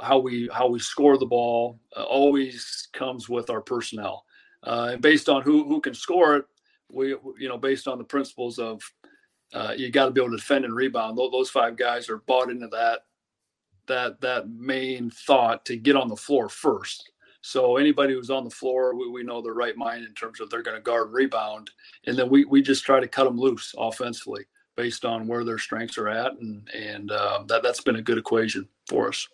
[0.00, 4.24] how we how we score the ball uh, always comes with our personnel,
[4.62, 6.44] uh, and based on who who can score it,
[6.92, 8.80] we you know based on the principles of
[9.52, 11.18] uh, you got to be able to defend and rebound.
[11.18, 13.00] Those five guys are bought into that
[13.88, 17.10] that that main thought to get on the floor first.
[17.46, 20.48] So anybody who's on the floor, we, we know their right mind in terms of
[20.48, 21.70] they're going to guard rebound,
[22.06, 25.58] and then we we just try to cut them loose offensively based on where their
[25.58, 29.28] strengths are at, and and uh, that that's been a good equation for us.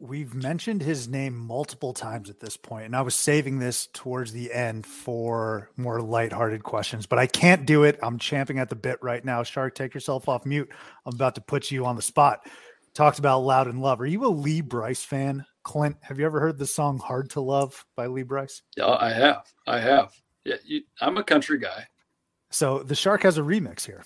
[0.00, 4.32] We've mentioned his name multiple times at this point, and I was saving this towards
[4.32, 8.00] the end for more lighthearted questions, but I can't do it.
[8.02, 9.44] I'm champing at the bit right now.
[9.44, 10.68] Shark, take yourself off mute.
[11.06, 12.48] I'm about to put you on the spot.
[12.94, 14.00] Talked about Loudon Love.
[14.00, 15.46] Are you a Lee Brice fan?
[15.62, 18.62] Clint, have you ever heard the song Hard to Love by Lee Brice?
[18.76, 19.52] Yeah, I have.
[19.66, 20.12] I have.
[20.44, 21.86] Yeah, you, I'm a country guy.
[22.50, 24.04] So the Shark has a remix here.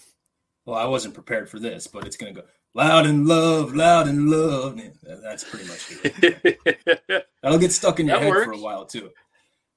[0.66, 4.28] Well, I wasn't prepared for this, but it's going to go Loudon Love, loud and
[4.28, 4.80] love.
[5.22, 7.26] That's pretty much it.
[7.42, 8.46] That'll get stuck in your that head works.
[8.46, 9.10] for a while too.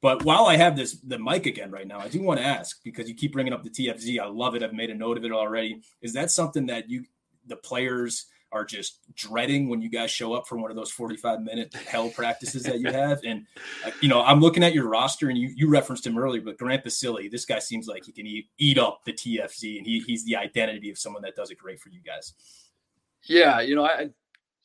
[0.02, 2.84] But while I have this the mic again right now, I do want to ask
[2.84, 4.20] because you keep bringing up the TFZ.
[4.20, 4.64] I love it.
[4.64, 5.82] I've made a note of it already.
[6.02, 7.06] Is that something that you,
[7.46, 11.42] the players, are just dreading when you guys show up for one of those 45
[11.42, 13.20] minute hell practices that you have.
[13.26, 13.46] And,
[13.86, 16.58] uh, you know, I'm looking at your roster and you, you referenced him earlier, but
[16.58, 20.00] Grant Basile, this guy seems like he can eat, eat up the TFZ and he,
[20.00, 22.34] he's the identity of someone that does it great for you guys.
[23.24, 23.60] Yeah.
[23.62, 24.10] You know, I,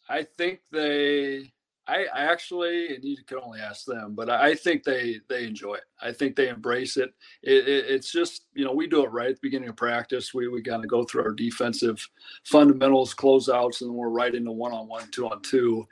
[0.09, 1.53] I think they,
[1.89, 5.75] I, I actually, and you can only ask them, but I think they they enjoy
[5.75, 5.85] it.
[6.01, 7.13] I think they embrace it.
[7.43, 10.33] it, it it's just you know we do it right at the beginning of practice.
[10.33, 12.09] We we kind of go through our defensive
[12.45, 15.87] fundamentals, closeouts, and then we're right into one on one, two on two.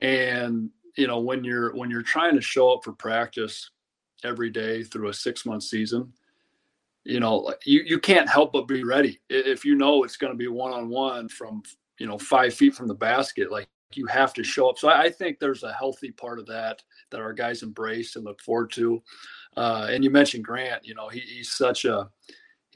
[0.00, 3.70] And you know when you're when you're trying to show up for practice
[4.24, 6.12] every day through a six month season,
[7.04, 10.36] you know you you can't help but be ready if you know it's going to
[10.36, 11.62] be one on one from
[11.98, 14.78] you know five feet from the basket like you have to show up.
[14.78, 18.24] So I, I, think there's a healthy part of that that our guys embrace and
[18.24, 19.02] look forward to.
[19.56, 20.86] Uh, and you mentioned Grant.
[20.86, 22.08] You know, he, he's such a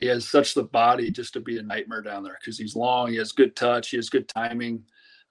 [0.01, 3.11] he has such the body just to be a nightmare down there because he's long.
[3.11, 3.91] He has good touch.
[3.91, 4.83] He has good timing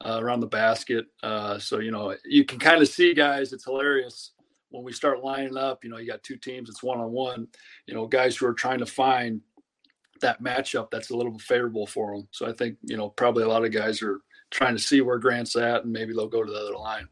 [0.04, 1.06] uh, around the basket.
[1.22, 3.54] Uh, so you know, you can kind of see guys.
[3.54, 4.32] It's hilarious
[4.70, 5.84] when we start lining up.
[5.84, 6.70] You know, you got two teams.
[6.70, 7.48] It's one on one.
[7.86, 9.42] You know, guys who are trying to find
[10.22, 12.28] that matchup that's a little favorable for them.
[12.32, 14.20] So I think you know probably a lot of guys are
[14.52, 17.08] trying to see where Grant's at, and maybe they'll go to the other line.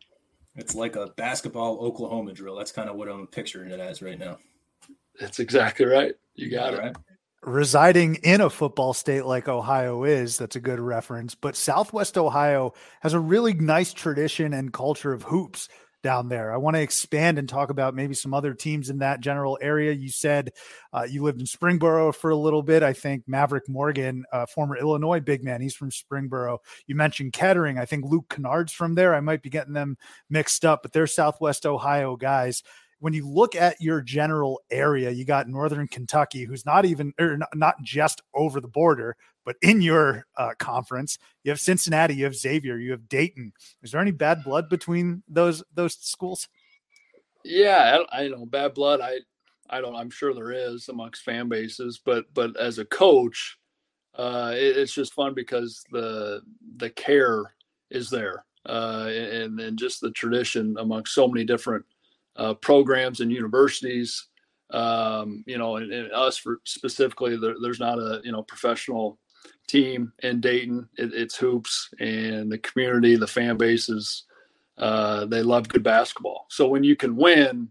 [0.55, 2.55] It's like a basketball Oklahoma drill.
[2.55, 4.37] That's kind of what I'm picturing it as right now.
[5.19, 6.13] That's exactly right.
[6.35, 6.79] You got it.
[6.79, 6.95] Right.
[7.41, 11.35] Residing in a football state like Ohio is, that's a good reference.
[11.35, 15.67] But Southwest Ohio has a really nice tradition and culture of hoops
[16.03, 16.53] down there.
[16.53, 19.93] I want to expand and talk about maybe some other teams in that general area.
[19.93, 20.51] You said
[20.91, 22.83] uh, you lived in Springboro for a little bit.
[22.83, 26.59] I think Maverick Morgan, uh, former Illinois big man, he's from Springboro.
[26.85, 27.79] You mentioned Kettering.
[27.79, 29.15] I think Luke Kennard's from there.
[29.15, 29.97] I might be getting them
[30.29, 32.61] mixed up, but they're Southwest Ohio guys
[33.03, 37.37] when you look at your general area, you got Northern Kentucky, who's not even or
[37.53, 42.33] not just over the border, but in your uh, conference, you have Cincinnati, you have
[42.33, 43.51] Xavier, you have Dayton.
[43.81, 46.47] Is there any bad blood between those those schools?
[47.43, 49.01] Yeah, I, I know bad blood.
[49.01, 49.17] I
[49.69, 49.97] I don't.
[49.97, 53.57] I'm sure there is amongst fan bases, but but as a coach,
[54.15, 56.41] uh, it, it's just fun because the
[56.77, 57.53] the care
[57.91, 61.83] is there, uh, and and just the tradition amongst so many different
[62.35, 64.27] uh, programs and universities.
[64.71, 69.19] Um, you know, and, and us for specifically, there, there's not a you know professional
[69.67, 70.87] team in Dayton.
[70.97, 74.23] It, it's hoops, and the community, the fan bases,
[74.77, 76.45] uh, they love good basketball.
[76.49, 77.69] So when you can win,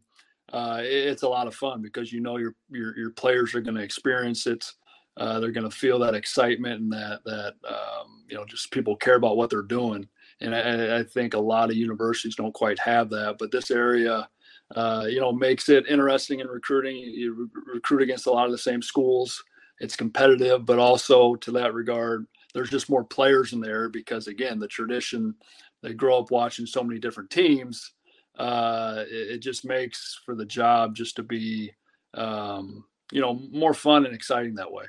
[0.52, 3.60] uh, it, it's a lot of fun because you know your your, your players are
[3.60, 4.70] going to experience it.
[5.16, 8.96] Uh, they're going to feel that excitement and that that um, you know just people
[8.96, 10.06] care about what they're doing.
[10.40, 14.28] And I, I think a lot of universities don't quite have that, but this area
[14.74, 16.96] uh, you know, makes it interesting in recruiting.
[16.96, 19.42] You re- recruit against a lot of the same schools.
[19.80, 24.58] It's competitive, but also to that regard, there's just more players in there because again,
[24.58, 25.34] the tradition.
[25.82, 27.92] They grow up watching so many different teams.
[28.38, 31.72] Uh, it, it, just makes for the job just to be,
[32.14, 34.84] um, you know, more fun and exciting that way.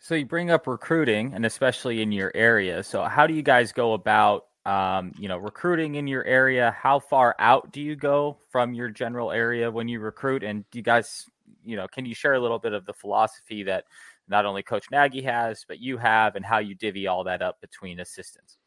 [0.00, 2.82] So you bring up recruiting, and especially in your area.
[2.82, 6.76] So how do you guys go about um, you know, recruiting in your area.
[6.78, 10.42] How far out do you go from your general area when you recruit?
[10.42, 11.26] And do you guys,
[11.64, 13.84] you know, can you share a little bit of the philosophy that
[14.28, 17.60] not only Coach Nagy has, but you have, and how you divvy all that up
[17.60, 18.58] between assistants?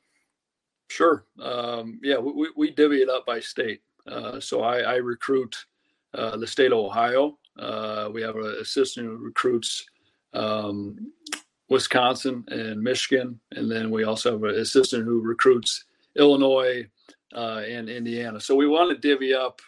[0.89, 1.25] Sure.
[1.41, 3.81] Um, yeah, we, we divvy it up by state.
[4.07, 5.55] Uh, so I, I recruit
[6.13, 7.37] uh, the state of Ohio.
[7.57, 9.85] Uh, we have an assistant who recruits
[10.33, 11.11] um,
[11.69, 15.85] Wisconsin and Michigan, and then we also have an assistant who recruits
[16.15, 16.87] Illinois
[17.35, 18.39] uh, and Indiana.
[18.39, 19.61] So we want to divvy up,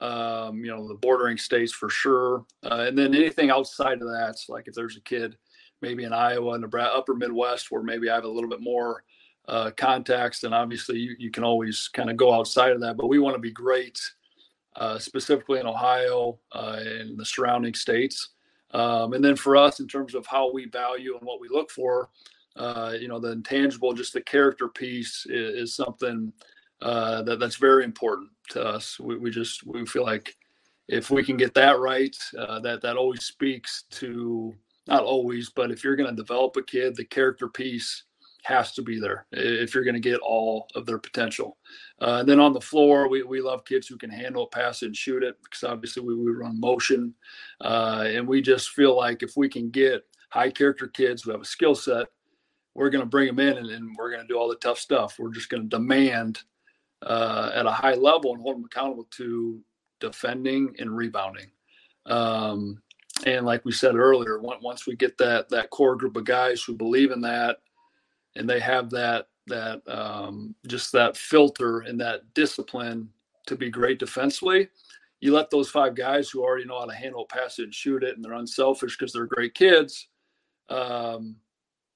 [0.00, 4.36] um, you know, the bordering states for sure, uh, and then anything outside of that,
[4.48, 5.36] like if there's a kid
[5.82, 9.02] maybe in Iowa, Nebraska, Upper Midwest, where maybe I have a little bit more
[9.48, 12.96] uh, context, and obviously you, you can always kind of go outside of that.
[12.96, 13.98] But we want to be great,
[14.76, 18.30] uh, specifically in Ohio uh, and the surrounding states.
[18.72, 21.70] Um, and then for us, in terms of how we value and what we look
[21.70, 22.10] for,
[22.56, 26.32] uh, you know, the intangible, just the character piece is, is something
[26.82, 28.98] uh, that that's very important to us.
[28.98, 30.36] We, we just we feel like
[30.88, 34.54] if we can get that right, uh, that that always speaks to
[34.86, 38.04] not always, but if you're going to develop a kid, the character piece
[38.42, 41.58] has to be there if you're going to get all of their potential.
[42.00, 44.82] Uh, and then on the floor, we, we love kids who can handle it, pass
[44.82, 47.14] it, and shoot it because obviously we, we run motion.
[47.60, 51.42] Uh, and we just feel like if we can get high character kids who have
[51.42, 52.06] a skill set,
[52.74, 54.78] we're going to bring them in and, and we're going to do all the tough
[54.78, 55.16] stuff.
[55.18, 56.42] We're just going to demand
[57.02, 59.60] uh, at a high level and hold them accountable to
[60.00, 61.50] defending and rebounding.
[62.06, 62.80] Um,
[63.26, 66.74] and like we said earlier, once we get that that core group of guys who
[66.74, 67.58] believe in that,
[68.36, 73.08] and they have that that um, just that filter and that discipline
[73.46, 74.68] to be great defensively,
[75.20, 78.02] you let those five guys who already know how to handle, a pass and shoot
[78.02, 80.08] it, and they're unselfish because they're great kids.
[80.68, 81.36] Um,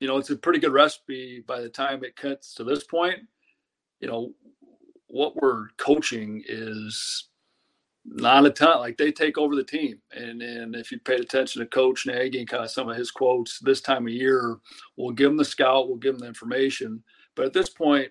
[0.01, 3.21] you know, it's a pretty good recipe by the time it cuts to this point.
[4.01, 4.35] You know,
[5.07, 7.29] what we're coaching is
[8.05, 8.79] not a ton.
[8.81, 12.39] Like they take over the team, and and if you paid attention to Coach Nagy
[12.39, 14.59] and kind of some of his quotes this time of year,
[14.97, 17.03] we'll give them the scout, we'll give them the information.
[17.35, 18.11] But at this point,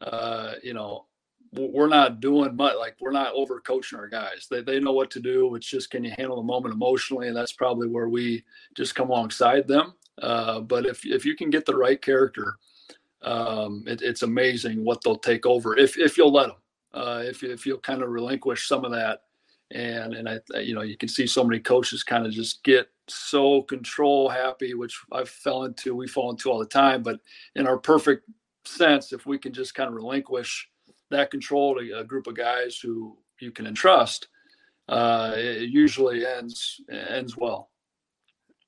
[0.00, 1.06] uh, you know,
[1.52, 2.76] we're not doing much.
[2.78, 4.46] Like we're not over coaching our guys.
[4.50, 5.54] They they know what to do.
[5.54, 8.44] It's just can you handle the moment emotionally, and that's probably where we
[8.76, 9.94] just come alongside them.
[10.20, 12.54] Uh, but if if you can get the right character
[13.22, 16.56] um, it, it's amazing what they'll take over if if you'll let them.
[16.92, 19.22] Uh, if if you'll kind of relinquish some of that,
[19.70, 22.88] and and I you know you can see so many coaches kind of just get
[23.08, 27.02] so control happy, which I fell into, we fall into all the time.
[27.02, 27.20] But
[27.54, 28.28] in our perfect
[28.64, 30.68] sense, if we can just kind of relinquish
[31.10, 34.28] that control to a group of guys who you can entrust,
[34.88, 37.69] uh, it usually ends ends well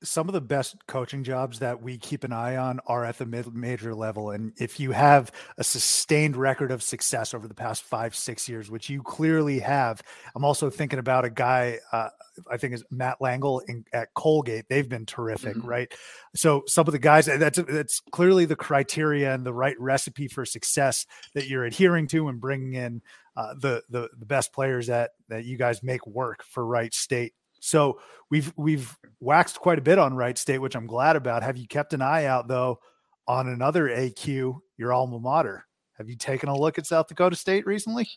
[0.02, 3.26] some of the best coaching jobs that we keep an eye on are at the
[3.26, 4.30] mid major level.
[4.30, 8.70] And if you have a sustained record of success over the past five, six years,
[8.70, 10.02] which you clearly have,
[10.34, 12.08] I'm also thinking about a guy, uh,
[12.50, 14.66] I think is Matt Langel in, at Colgate.
[14.68, 15.68] They've been terrific, mm-hmm.
[15.68, 15.92] right?
[16.34, 20.44] So some of the guys that's that's clearly the criteria and the right recipe for
[20.44, 23.02] success that you're adhering to and bringing in
[23.36, 27.34] uh, the, the the best players that that you guys make work for Wright State.
[27.62, 31.44] So we've we've waxed quite a bit on Wright State, which I'm glad about.
[31.44, 32.80] Have you kept an eye out though
[33.28, 35.64] on another AQ, your alma mater?
[35.96, 38.08] Have you taken a look at South Dakota State recently?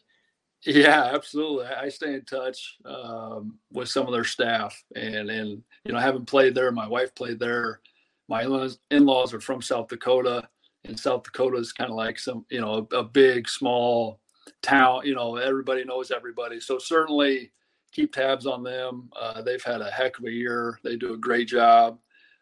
[0.66, 1.68] Yeah, absolutely.
[1.68, 6.02] I stay in touch um, with some of their staff, and and you know, I
[6.02, 6.72] haven't played there.
[6.72, 7.82] My wife played there.
[8.28, 8.42] My
[8.90, 10.50] in-laws are from South Dakota,
[10.86, 14.20] and South Dakota is kind of like some, you know, a, a big, small
[14.64, 15.02] town.
[15.06, 16.60] You know, everybody knows everybody.
[16.60, 17.52] So certainly,
[17.96, 19.10] keep tabs on them.
[19.20, 20.80] Uh, they've had a heck of a year.
[20.84, 21.98] They do a great job.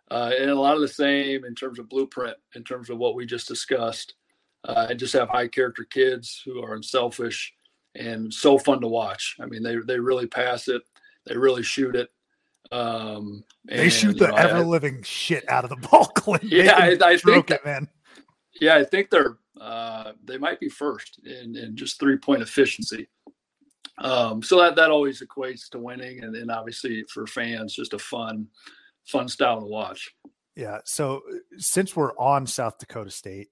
[0.09, 3.15] Uh, and a lot of the same in terms of blueprint, in terms of what
[3.15, 4.15] we just discussed.
[4.65, 7.53] Uh, and just have high character kids who are unselfish
[7.95, 9.35] and so fun to watch.
[9.41, 10.81] I mean, they they really pass it,
[11.27, 12.09] they really shoot it.
[12.71, 16.05] Um, and, they shoot the know, ever living shit out of the ball.
[16.05, 16.43] Clint.
[16.43, 17.89] Yeah, I, I think that, man.
[18.61, 23.07] Yeah, I think they're uh, they might be first in, in just three point efficiency.
[23.99, 27.99] Um, so that that always equates to winning, and then obviously for fans, just a
[27.99, 28.47] fun,
[29.05, 30.13] fun style to watch.
[30.55, 30.79] Yeah.
[30.85, 33.49] So uh, since we're on South Dakota State,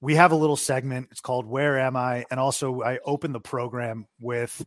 [0.00, 1.08] we have a little segment.
[1.10, 4.64] It's called "Where Am I?" And also, I open the program with.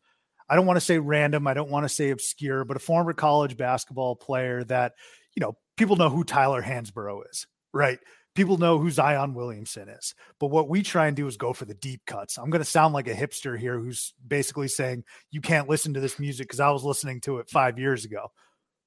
[0.51, 1.45] I don't want to say random.
[1.45, 4.93] I don't want to say obscure, but a former college basketball player that,
[5.35, 7.99] you know, people know who Tyler Hansbrough is, right?
[8.39, 10.15] People know who Zion Williamson is.
[10.39, 12.37] But what we try and do is go for the deep cuts.
[12.37, 15.99] I'm going to sound like a hipster here who's basically saying you can't listen to
[15.99, 18.31] this music because I was listening to it five years ago.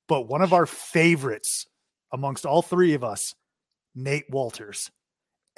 [0.09, 1.67] But one of our favorites
[2.15, 3.35] amongst all three of us,
[3.95, 4.91] Nate Wolters.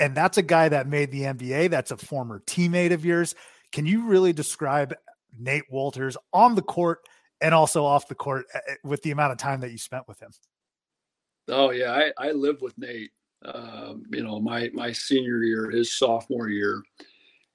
[0.01, 1.71] And that's a guy that made the NBA.
[1.71, 3.37] That's a former teammate of yours.
[3.71, 4.93] Can you really describe
[5.39, 6.99] Nate Wolters on the court
[7.41, 10.09] and also off the court eh, eh, with the amount of time that you spent
[10.09, 10.33] with him?
[11.47, 13.13] Oh yeah, I, I lived with Nate
[13.45, 16.83] um, you know, my my senior year, his sophomore year,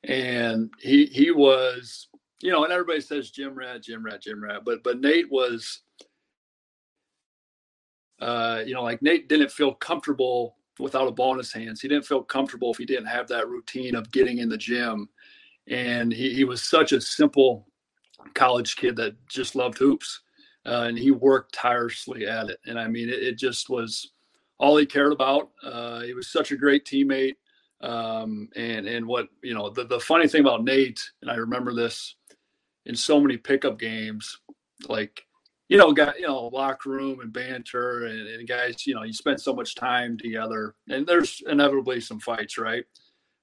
[0.03, 2.07] and he he was,
[2.41, 5.81] you know, and everybody says Gym Rat, Gym Rat, Gym Rat, but but Nate was,
[8.21, 11.81] uh, you know, like Nate didn't feel comfortable without a ball in his hands.
[11.81, 15.09] He didn't feel comfortable if he didn't have that routine of getting in the gym,
[15.67, 17.67] and he he was such a simple
[18.35, 20.21] college kid that just loved hoops,
[20.67, 22.59] uh, and he worked tirelessly at it.
[22.67, 24.11] And I mean, it, it just was
[24.59, 25.51] all he cared about.
[25.63, 27.35] Uh, he was such a great teammate,
[27.81, 31.73] Um, and and what you know, the, the funny thing about Nate, and I remember
[31.73, 32.15] this
[32.85, 34.39] in so many pickup games,
[34.87, 35.21] like
[35.69, 39.13] you know, got you know, locker room and banter, and, and guys, you know, you
[39.13, 42.85] spend so much time together, and there's inevitably some fights, right?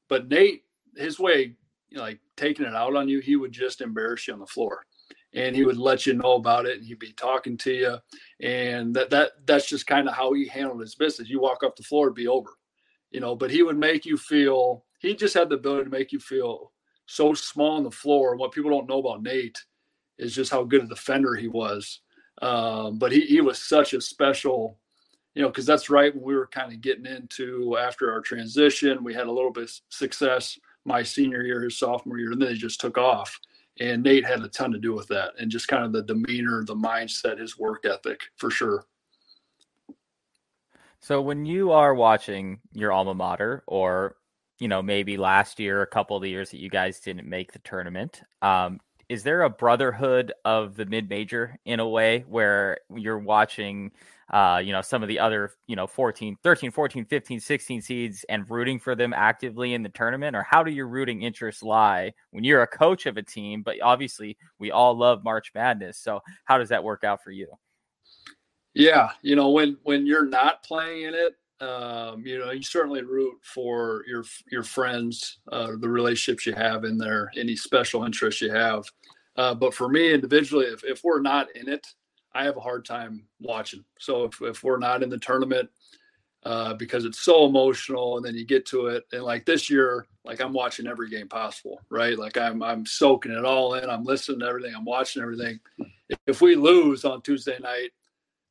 [0.09, 0.64] But Nate,
[0.97, 1.55] his way,
[1.91, 4.47] you know, like taking it out on you, he would just embarrass you on the
[4.47, 4.85] floor
[5.37, 7.97] and he would let you know about it and he'd be talking to you.
[8.41, 11.28] And that that that's just kind of how he handled his business.
[11.28, 12.51] You walk off the floor it'd be over
[13.12, 16.11] you know but he would make you feel he just had the ability to make
[16.11, 16.72] you feel
[17.07, 18.32] so small on the floor.
[18.32, 19.59] And what people don't know about nate
[20.18, 22.01] is just how good a defender he was.
[22.43, 24.78] Um, but he, he was such a special
[25.34, 29.05] you know because that's right when we were kind of getting into after our transition
[29.05, 32.49] we had a little bit of success my senior year his sophomore year and then
[32.49, 33.39] he just took off
[33.81, 36.64] and Nate had a ton to do with that, and just kind of the demeanor,
[36.64, 38.87] the mindset, his work ethic for sure.
[41.01, 44.16] So when you are watching your alma mater, or
[44.59, 47.53] you know maybe last year, a couple of the years that you guys didn't make
[47.53, 52.79] the tournament, um, is there a brotherhood of the mid major in a way where
[52.95, 53.93] you're watching?
[54.31, 58.25] uh, you know, some of the other, you know, 14, 13, 14, 15, 16 seeds
[58.29, 60.35] and rooting for them actively in the tournament?
[60.35, 63.63] Or how do your rooting interests lie when you're a coach of a team?
[63.63, 65.99] But obviously, we all love March Madness.
[65.99, 67.47] So, how does that work out for you?
[68.75, 73.03] Yeah, you know, when when you're not playing in it, um, you know, you certainly
[73.03, 78.43] root for your your friends, uh, the relationships you have in there, any special interests
[78.43, 78.85] you have.
[79.37, 81.87] Uh, but for me individually, if, if we're not in it,
[82.35, 83.85] I have a hard time watching.
[83.99, 85.69] So if, if we're not in the tournament,
[86.45, 90.07] uh, because it's so emotional, and then you get to it, and like this year,
[90.25, 92.19] like I'm watching every game possible, right?
[92.19, 93.89] Like I'm I'm soaking it all in.
[93.89, 94.75] I'm listening to everything.
[94.77, 95.59] I'm watching everything.
[96.27, 97.91] If we lose on Tuesday night,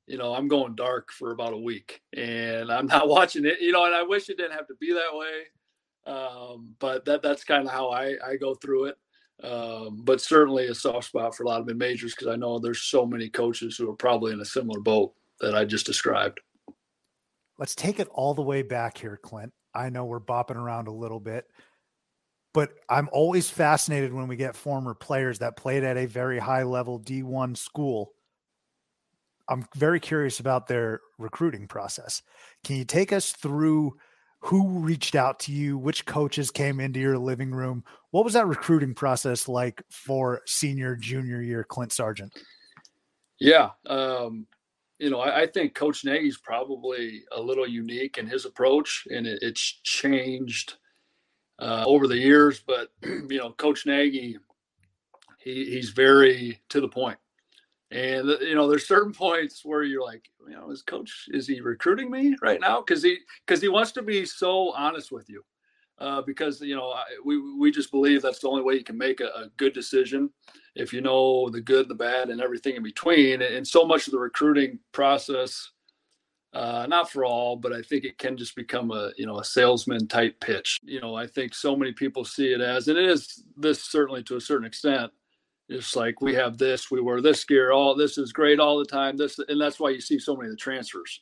[0.08, 3.62] you know I'm going dark for about a week, and I'm not watching it.
[3.62, 7.22] You know, and I wish it didn't have to be that way, um, but that
[7.22, 8.97] that's kind of how I I go through it.
[9.43, 12.58] Um, but certainly a soft spot for a lot of mid majors because I know
[12.58, 16.39] there's so many coaches who are probably in a similar boat that I just described.
[17.58, 19.51] Let's take it all the way back here, Clint.
[19.74, 21.45] I know we're bopping around a little bit,
[22.53, 26.64] but I'm always fascinated when we get former players that played at a very high
[26.64, 28.14] level D1 school.
[29.49, 32.21] I'm very curious about their recruiting process.
[32.63, 33.95] Can you take us through
[34.39, 35.77] who reached out to you?
[35.77, 37.83] Which coaches came into your living room?
[38.11, 42.33] What was that recruiting process like for senior, junior year Clint Sargent?
[43.39, 43.71] Yeah.
[43.87, 44.47] Um,
[44.99, 49.27] you know, I, I, think Coach Nagy's probably a little unique in his approach, and
[49.27, 50.75] it, it's changed
[51.59, 52.63] uh, over the years.
[52.65, 54.37] But, you know, Coach Nagy,
[55.39, 57.17] he, he's very to the point.
[57.95, 61.61] And you know, there's certain points where you're like, you know, is coach is he
[61.61, 62.81] recruiting me right now?
[62.81, 65.43] Because he because he wants to be so honest with you.
[65.97, 66.93] Uh, because you know
[67.23, 70.29] we we just believe that's the only way you can make a, a, good decision
[70.75, 73.41] if you know the good, the bad, and everything in between.
[73.41, 75.71] And so much of the recruiting process,
[76.51, 79.45] uh, not for all, but I think it can just become a you know a
[79.45, 80.81] salesman type pitch.
[80.83, 84.21] You know, I think so many people see it as, and it is this certainly
[84.23, 85.13] to a certain extent
[85.70, 88.86] it's like we have this, we wear this gear, all this is great all the
[88.86, 89.18] time.
[89.18, 91.22] This and that's why you see so many of the transfers.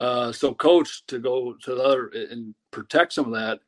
[0.00, 3.60] Uh, so coach to go to the other and protect some of that,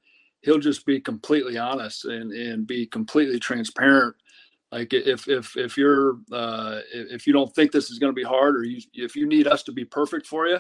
[0.42, 4.16] he'll just be completely honest and and be completely transparent.
[4.72, 8.24] Like if if if you're uh, if you don't think this is going to be
[8.24, 10.58] hard, or you if you need us to be perfect for you,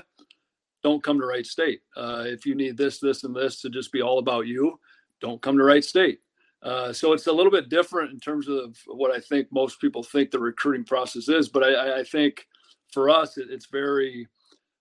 [0.82, 1.80] don't come to Wright State.
[1.96, 4.78] Uh, if you need this, this, and this to just be all about you,
[5.20, 6.20] don't come to Wright State.
[6.62, 10.02] Uh, so it's a little bit different in terms of what I think most people
[10.02, 11.48] think the recruiting process is.
[11.48, 12.46] But I, I think
[12.92, 14.26] for us, it, it's very,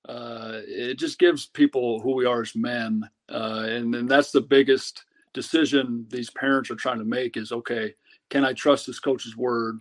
[0.08, 3.08] uh, it just gives people who we are as men.
[3.30, 5.04] Uh, and, and that's the biggest
[5.34, 7.94] decision these parents are trying to make is okay,
[8.30, 9.80] can I trust this coach's word?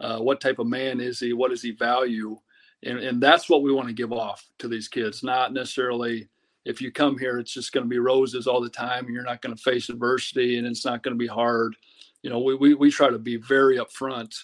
[0.00, 1.32] Uh, what type of man is he?
[1.32, 2.36] What does he value?
[2.82, 6.28] And, and that's what we want to give off to these kids, not necessarily
[6.64, 9.22] if you come here, it's just going to be roses all the time, and you're
[9.22, 11.76] not going to face adversity, and it's not going to be hard.
[12.22, 14.34] You know, we, we we try to be very upfront,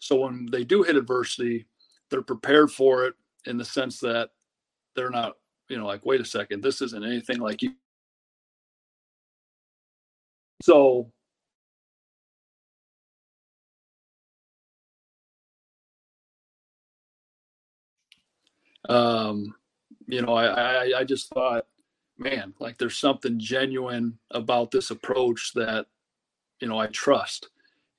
[0.00, 1.66] so when they do hit adversity,
[2.10, 3.14] they're prepared for it
[3.46, 4.30] in the sense that
[4.96, 5.36] they're not,
[5.68, 7.74] you know, like wait a second, this isn't anything like you.
[10.62, 11.12] So
[18.88, 19.54] um,
[20.08, 21.66] you know, I, I, I just thought,
[22.16, 25.86] man, like there's something genuine about this approach that,
[26.60, 27.50] you know, I trust.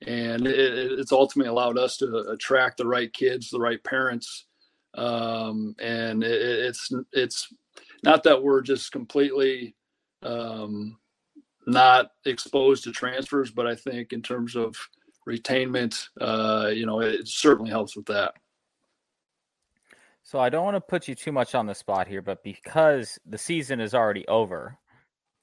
[0.06, 4.46] And it, it's ultimately allowed us to attract the right kids, the right parents.
[4.96, 7.54] Um, and it, it's, it's
[8.04, 9.76] not that we're just completely,
[10.24, 10.98] um,
[11.68, 14.76] not exposed to transfers, but I think in terms of
[15.28, 18.34] retainment, uh, you know, it certainly helps with that.
[20.30, 23.18] So I don't want to put you too much on the spot here, but because
[23.26, 24.78] the season is already over,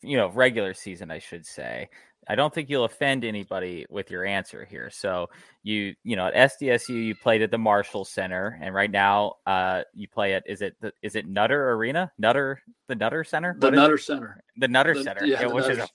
[0.01, 1.89] you know, regular season, I should say,
[2.29, 4.89] I don't think you'll offend anybody with your answer here.
[4.91, 5.27] So
[5.65, 9.83] you, you know, at SDSU, you played at the Marshall Center, and right now, uh,
[9.93, 12.13] you play at is it the, is it Nutter Arena?
[12.17, 13.57] Nutter the Nutter Center?
[13.59, 14.45] The Nutter Center.
[14.57, 15.89] The Nutter the, Center, yeah, which is a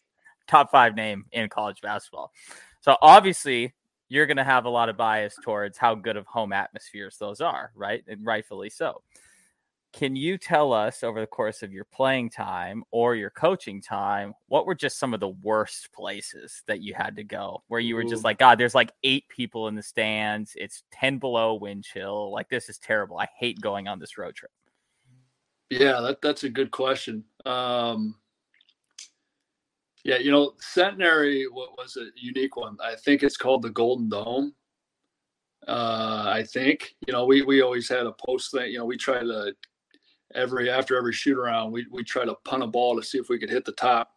[0.48, 2.34] top five name in college basketball.
[2.82, 3.74] So obviously,
[4.12, 7.40] you're going to have a lot of bias towards how good of home atmospheres those
[7.40, 8.04] are, right?
[8.10, 9.04] And rightfully so.
[9.94, 14.34] Can you tell us over the course of your playing time or your coaching time,
[14.48, 17.96] what were just some of the worst places that you had to go where you
[17.96, 20.52] were just like, God, there's like eight people in the stands.
[20.56, 22.34] It's 10 below wind chill.
[22.34, 23.18] Like, this is terrible.
[23.18, 24.52] I hate going on this road trip.
[25.70, 27.24] Yeah, that, that's a good question.
[27.46, 28.16] Um,
[30.04, 32.78] yeah, you know, Centenary what was a unique one.
[32.84, 34.54] I think it's called the Golden Dome.
[35.68, 38.72] Uh, I think you know we we always had a post thing.
[38.72, 39.54] You know, we try to
[40.34, 43.30] every after every shoot around we we try to punt a ball to see if
[43.30, 44.12] we could hit the top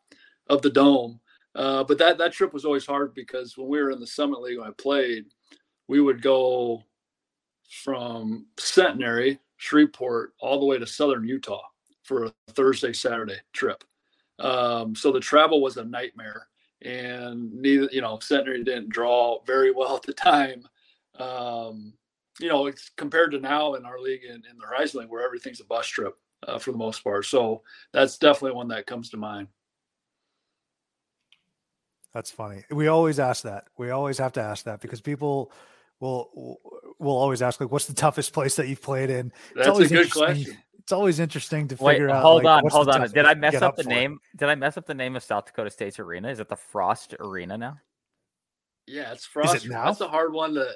[0.49, 1.21] of the dome.
[1.55, 4.41] Uh, but that that trip was always hard because when we were in the Summit
[4.41, 5.27] League when I played,
[5.87, 6.83] we would go
[7.83, 11.63] from Centenary, Shreveport, all the way to Southern Utah
[12.03, 13.85] for a Thursday Saturday trip.
[14.39, 16.49] Um, so the travel was a nightmare,
[16.83, 20.67] and neither you know Centenary didn't draw very well at the time.
[21.19, 21.95] Um,
[22.41, 25.25] you know, it's compared to now in our league in, in the Horizon League where
[25.25, 26.15] everything's a bus trip
[26.47, 27.25] uh, for the most part.
[27.27, 27.63] So
[27.93, 29.49] that's definitely one that comes to mind.
[32.13, 32.65] That's funny.
[32.71, 33.67] We always ask that.
[33.77, 35.53] We always have to ask that because people
[36.01, 36.61] will
[36.99, 40.13] will always ask like, "What's the toughest place that you've played in?" That's a good
[40.13, 40.57] question.
[40.85, 42.23] It's always interesting to Wait, figure out.
[42.23, 43.09] hold like, on, hold on.
[43.11, 43.89] Did I mess get up the for?
[43.89, 44.21] name?
[44.37, 46.29] Did I mess up the name of South Dakota State's arena?
[46.29, 47.79] Is it the Frost Arena now?
[48.87, 49.67] Yeah, it's Frost.
[49.67, 49.87] now?
[49.87, 50.69] That's a hard one to.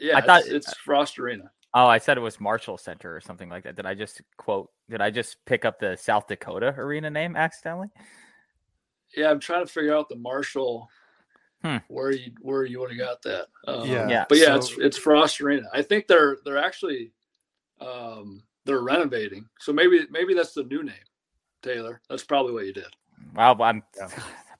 [0.00, 1.52] Yeah, I thought- it's, it's Frost Arena.
[1.74, 3.76] Oh, I said it was Marshall Center or something like that.
[3.76, 4.70] Did I just quote?
[4.90, 7.88] Did I just pick up the South Dakota arena name accidentally?
[9.16, 10.88] Yeah, I'm trying to figure out the Marshall
[11.62, 11.76] Hmm.
[11.86, 13.46] where you where you would have got that.
[13.68, 14.08] Um, Yeah.
[14.08, 15.68] Yeah, but yeah, so- it's it's Frost Arena.
[15.72, 17.12] I think they're they're actually
[17.80, 20.94] um, they're renovating, so maybe maybe that's the new name,
[21.62, 22.00] Taylor.
[22.10, 22.86] That's probably what you did.
[23.34, 24.08] Wow, I'm Yeah.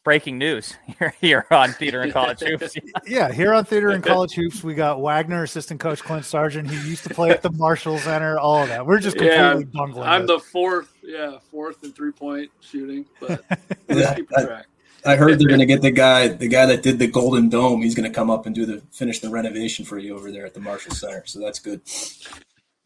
[0.05, 2.77] breaking news here here on Theater In College Hoops.
[3.07, 6.71] Yeah, here on Theater In College Hoops, we got Wagner, assistant coach Clint Sargent.
[6.71, 8.39] He used to play at the Marshall Center.
[8.39, 8.87] All of that.
[8.87, 10.09] We're just Yeah, completely bungling.
[10.09, 10.27] I'm it.
[10.29, 13.45] the fourth, yeah, fourth in three point shooting, but
[13.89, 14.67] Yeah, keep I- track.
[15.05, 17.81] I heard they're going to get the guy, the guy that did the Golden Dome.
[17.81, 20.45] He's going to come up and do the finish the renovation for you over there
[20.45, 21.23] at the Marshall Center.
[21.27, 21.81] So that's good.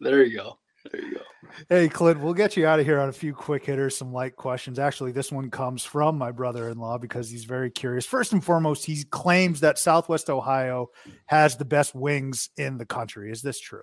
[0.01, 0.59] There you go.
[0.91, 1.21] There you go.
[1.69, 4.37] Hey, Clint, we'll get you out of here on a few quick hitters, some light
[4.37, 4.79] questions.
[4.79, 8.07] Actually, this one comes from my brother in law because he's very curious.
[8.07, 10.91] First and foremost, he claims that Southwest Ohio
[11.27, 13.31] has the best wings in the country.
[13.31, 13.83] Is this true?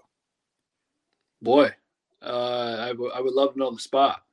[1.41, 1.72] Boy,
[2.22, 4.24] uh, I, w- I would love to know the spot.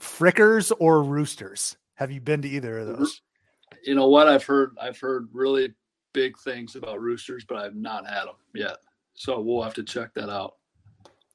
[0.00, 1.76] Frickers or Roosters?
[1.94, 3.22] Have you been to either of those?
[3.82, 4.28] You know what?
[4.28, 5.74] I've heard I've heard really
[6.12, 8.76] big things about roosters, but I've not had them yet.
[9.14, 10.54] So we'll have to check that out.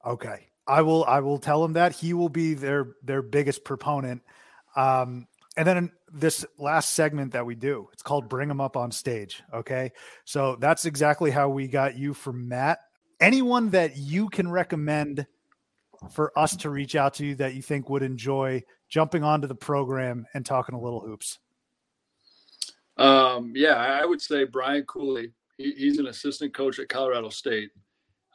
[0.06, 0.48] Okay.
[0.66, 4.22] I will I will tell him that he will be their their biggest proponent.
[4.76, 5.26] Um
[5.56, 9.42] and then this last segment that we do, it's called Bring Them Up on Stage.
[9.52, 9.92] Okay.
[10.24, 12.78] So that's exactly how we got you from Matt.
[13.20, 15.26] Anyone that you can recommend
[16.10, 19.54] for us to reach out to you that you think would enjoy jumping onto the
[19.54, 21.38] program and talking a little hoops.
[22.96, 25.32] Um, yeah, I I would say Brian Cooley.
[25.56, 27.70] He, he's an assistant coach at Colorado State.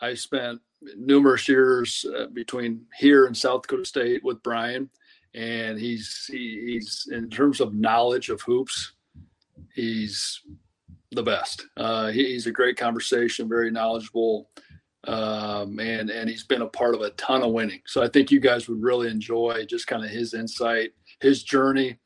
[0.02, 0.62] I spent
[0.95, 4.89] numerous years uh, between here and South Dakota State with Brian,
[5.34, 8.93] and he's he, he's in terms of knowledge of hoops,
[9.74, 10.41] he's
[11.12, 11.66] the best.
[11.78, 14.50] Uh, he, he's a great conversation, very knowledgeable,
[15.06, 17.82] um, and and he's been a part of a ton of winning.
[17.86, 20.91] So I think you guys would really enjoy just kind of his insight,
[21.22, 21.98] his journey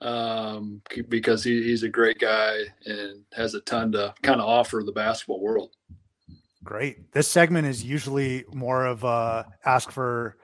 [0.00, 4.82] um, because he, he's a great guy and has a ton to kind of offer
[4.84, 5.74] the basketball world.
[6.64, 7.12] Great.
[7.12, 10.36] This segment is usually more of a ask for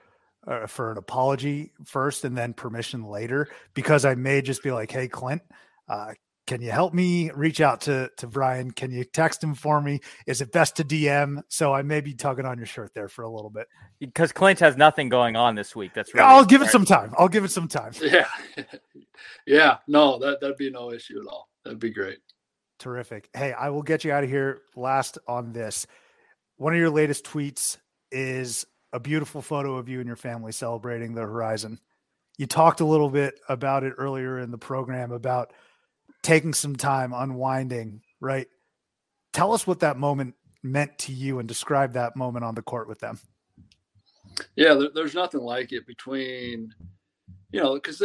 [0.47, 4.91] uh, for an apology first and then permission later because I may just be like,
[4.91, 5.41] "Hey, Clint,
[5.89, 6.13] uh,
[6.45, 8.69] can you help me reach out to to Brian?
[8.69, 9.99] Can you text him for me?
[10.27, 13.23] Is it best to DM?" So I may be tugging on your shirt there for
[13.23, 13.67] a little bit.
[13.99, 15.93] Because Clint has nothing going on this week.
[15.95, 17.13] That's really I'll give it some time.
[17.17, 17.93] I'll give it some time.
[18.01, 18.27] Yeah,
[19.47, 21.49] yeah, no, that that'd be no issue at all.
[21.63, 22.19] That'd be great.
[22.79, 23.29] Terrific.
[23.33, 25.85] Hey, I will get you out of here last on this.
[26.61, 27.77] One of your latest tweets
[28.11, 31.79] is a beautiful photo of you and your family celebrating the horizon.
[32.37, 35.53] you talked a little bit about it earlier in the program about
[36.21, 38.47] taking some time unwinding, right?
[39.33, 42.87] Tell us what that moment meant to you and describe that moment on the court
[42.87, 43.17] with them.
[44.55, 46.75] Yeah, there, there's nothing like it between,
[47.51, 48.03] you know, because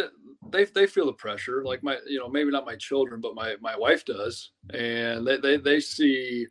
[0.51, 1.63] they they feel the pressure.
[1.63, 5.37] Like my, you know, maybe not my children, but my my wife does, and they
[5.37, 6.47] they they see.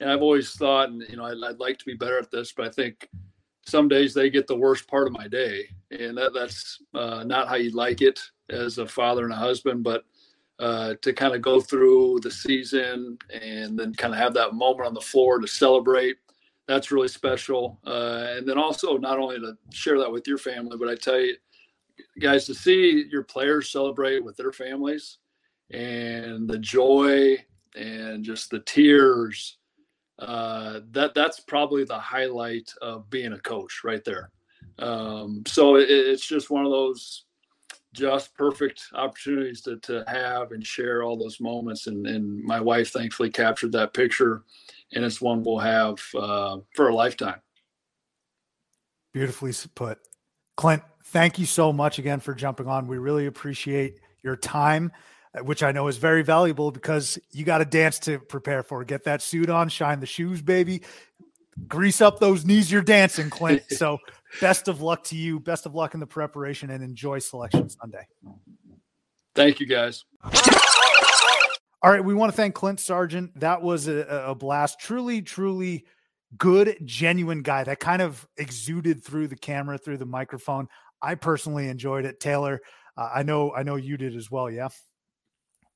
[0.00, 2.52] And I've always thought, and you know, I'd, I'd like to be better at this,
[2.52, 3.08] but I think
[3.64, 7.48] some days they get the worst part of my day, and that that's uh, not
[7.48, 8.20] how you like it
[8.50, 10.04] as a father and a husband, but
[10.58, 14.86] uh, to kind of go through the season and then kind of have that moment
[14.86, 16.16] on the floor to celebrate.
[16.66, 17.78] That's really special.
[17.86, 21.20] Uh, and then also not only to share that with your family, but I tell
[21.20, 21.36] you,
[22.20, 25.18] guys, to see your players celebrate with their families
[25.70, 27.36] and the joy
[27.76, 29.58] and just the tears.
[30.18, 34.30] Uh, that that's probably the highlight of being a coach right there.
[34.78, 37.24] Um, so it, it's just one of those
[37.92, 41.86] just perfect opportunities to, to have and share all those moments.
[41.86, 44.42] And, and my wife thankfully captured that picture,
[44.92, 47.40] and it's one we'll have uh, for a lifetime.
[49.14, 49.98] Beautifully put.
[50.56, 52.86] Clint, thank you so much again for jumping on.
[52.86, 54.92] We really appreciate your time,
[55.42, 58.84] which I know is very valuable because you got a dance to prepare for.
[58.84, 60.82] Get that suit on, shine the shoes, baby.
[61.68, 63.62] Grease up those knees you're dancing, Clint.
[63.70, 63.98] So
[64.40, 65.40] best of luck to you.
[65.40, 68.06] Best of luck in the preparation and enjoy Selection Sunday.
[69.34, 70.04] Thank you, guys.
[71.82, 72.04] All right.
[72.04, 73.38] We want to thank Clint Sargent.
[73.38, 74.80] That was a, a blast.
[74.80, 75.86] Truly, truly
[76.36, 80.68] good, genuine guy that kind of exuded through the camera, through the microphone.
[81.00, 82.20] I personally enjoyed it.
[82.20, 82.60] Taylor,
[82.96, 84.50] uh, I know, I know you did as well.
[84.50, 84.68] Yeah.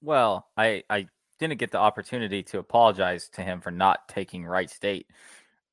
[0.02, 1.06] Well, I, I
[1.38, 5.06] didn't get the opportunity to apologize to him for not taking Wright State.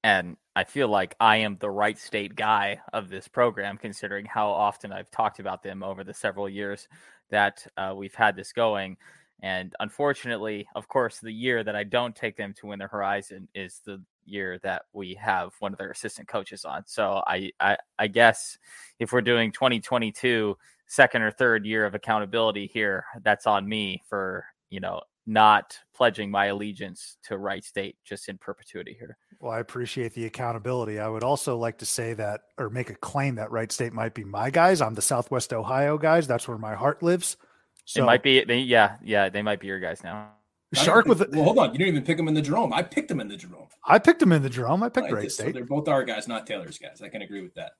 [0.03, 4.49] And I feel like I am the Wright State guy of this program, considering how
[4.49, 6.87] often I've talked about them over the several years
[7.29, 8.97] that uh, we've had this going.
[9.41, 13.47] And unfortunately, of course, the year that I don't take them to win the Horizon
[13.53, 16.83] is the year that we have one of their assistant coaches on.
[16.85, 18.57] So I, I, I guess
[18.99, 20.57] if we're doing 2022
[20.87, 26.31] second or third year of accountability here, that's on me for you know not pledging
[26.31, 29.17] my allegiance to Wright State just in perpetuity here.
[29.39, 30.99] Well, I appreciate the accountability.
[30.99, 34.13] I would also like to say that or make a claim that Wright State might
[34.13, 34.81] be my guys.
[34.81, 36.27] I'm the Southwest Ohio guys.
[36.27, 37.35] That's where my heart lives.
[37.83, 40.31] So it might be they, yeah, yeah, they might be your guys now.
[40.73, 41.71] Shark with well, hold on.
[41.71, 42.73] You didn't even pick them in the Jerome.
[42.73, 43.67] I picked them in the Jerome.
[43.85, 44.83] I picked them in the Jerome.
[44.83, 45.47] I picked right, Wright State.
[45.47, 47.01] So they're both our guys, not Taylor's guys.
[47.01, 47.71] I can agree with that.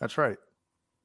[0.00, 0.36] That's right.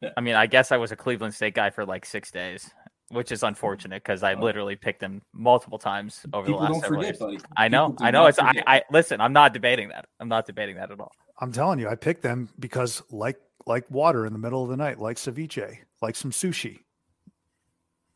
[0.01, 0.09] Yeah.
[0.15, 2.69] I mean, I guess I was a Cleveland State guy for like six days
[3.09, 7.01] which is unfortunate because I literally picked them multiple times over People the last several
[7.01, 7.19] forget, years.
[7.19, 7.37] Buddy.
[7.55, 8.25] I know, I know.
[8.25, 9.21] It's I, I listen.
[9.21, 10.07] I'm not debating that.
[10.19, 11.11] I'm not debating that at all.
[11.39, 14.77] I'm telling you, I picked them because like like water in the middle of the
[14.77, 16.79] night, like ceviche, like some sushi.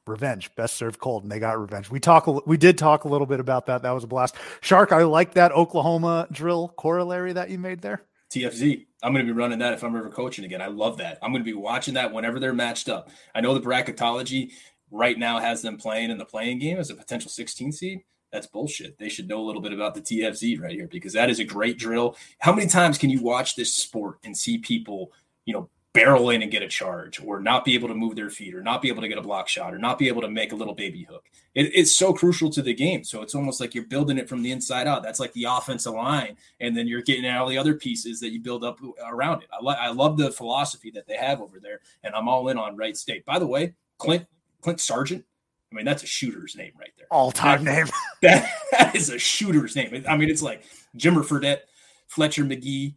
[0.08, 1.92] Revenge, best served cold, and they got revenge.
[1.92, 3.84] We talk, we did talk a little bit about that.
[3.84, 4.36] That was a blast.
[4.60, 8.02] Shark, I like that Oklahoma drill corollary that you made there.
[8.32, 8.86] TFZ.
[9.04, 10.62] I'm going to be running that if I'm ever coaching again.
[10.62, 11.18] I love that.
[11.22, 13.10] I'm going to be watching that whenever they're matched up.
[13.36, 14.52] I know the bracketology
[14.92, 18.02] right now has them playing in the playing game as a potential 16 seed,
[18.32, 18.98] that's bullshit.
[18.98, 21.44] They should know a little bit about the TFZ right here because that is a
[21.44, 22.16] great drill.
[22.40, 25.12] How many times can you watch this sport and see people,
[25.46, 28.30] you know, barrel in and get a charge or not be able to move their
[28.30, 30.30] feet or not be able to get a block shot or not be able to
[30.30, 31.26] make a little baby hook?
[31.54, 33.04] It, it's so crucial to the game.
[33.04, 35.04] So it's almost like you're building it from the inside out.
[35.04, 36.38] That's like the offensive line.
[36.60, 39.50] And then you're getting all the other pieces that you build up around it.
[39.52, 41.82] I, lo- I love the philosophy that they have over there.
[42.04, 43.26] And I'm all in on Wright State.
[43.26, 44.26] By the way, Clint
[44.62, 45.26] Clint Sargent.
[45.72, 47.08] I mean, that's a shooter's name right there.
[47.12, 47.88] All time name.
[48.22, 50.04] That, that is a shooter's name.
[50.08, 50.64] I mean, it's like
[50.98, 51.62] Jimmer Fredette,
[52.08, 52.96] Fletcher Magee,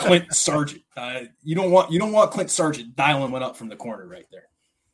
[0.00, 0.82] Clint Sargent.
[0.96, 4.06] Uh, you don't want you don't want Clint Sargent dialing one up from the corner
[4.06, 4.48] right there.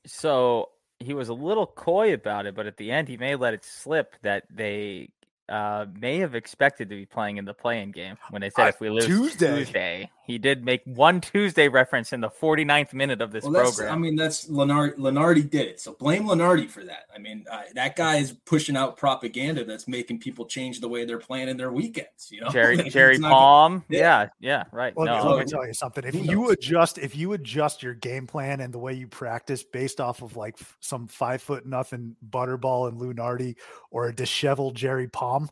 [0.06, 3.54] So he was a little coy about it, but at the end he may let
[3.54, 5.10] it slip that they
[5.48, 8.68] uh, may have expected to be playing in the playing game when they said uh,
[8.68, 9.58] if we lose Tuesday.
[9.58, 10.10] Tuesday.
[10.26, 13.92] He did make one Tuesday reference in the 49th minute of this well, program.
[13.92, 14.96] I mean, that's Lenardi.
[14.96, 17.06] Lunardi did it, so blame Lunardi for that.
[17.14, 21.04] I mean, uh, that guy is pushing out propaganda that's making people change the way
[21.04, 22.28] they're planning their weekends.
[22.30, 23.74] You know, Jerry Jerry Palm.
[23.74, 24.22] Gonna, yeah.
[24.22, 24.96] yeah, yeah, right.
[24.96, 26.04] Well, no, let me tell you something.
[26.04, 30.00] If you adjust, if you adjust your game plan and the way you practice based
[30.00, 33.54] off of like some five foot nothing butterball and Lunardi
[33.92, 35.48] or a disheveled Jerry Palm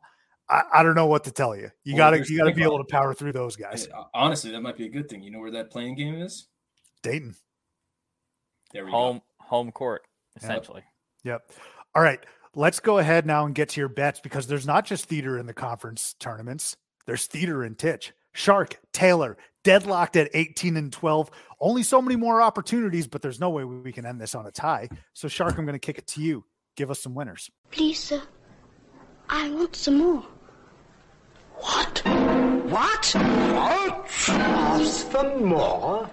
[0.48, 1.70] I, I don't know what to tell you.
[1.84, 3.88] You well, gotta you gotta be able to power through those guys.
[4.12, 5.22] Honestly, that might be a good thing.
[5.22, 6.46] You know where that playing game is?
[7.02, 7.34] Dayton.
[8.72, 9.46] There we home go.
[9.46, 10.02] home court,
[10.36, 10.82] essentially.
[11.24, 11.42] Yep.
[11.48, 11.58] yep.
[11.94, 12.20] All right.
[12.56, 15.46] Let's go ahead now and get to your bets because there's not just theater in
[15.46, 16.76] the conference tournaments.
[17.04, 18.12] There's theater in Titch.
[18.32, 21.30] Shark, Taylor, deadlocked at 18 and 12.
[21.60, 24.52] Only so many more opportunities, but there's no way we can end this on a
[24.52, 24.88] tie.
[25.14, 26.44] So, Shark, I'm going to kick it to you.
[26.76, 27.50] Give us some winners.
[27.70, 28.22] Please, sir.
[29.28, 30.24] I want some more.
[31.58, 32.02] What?
[32.04, 33.14] What?
[33.14, 34.10] What?
[34.28, 36.10] Ask for more?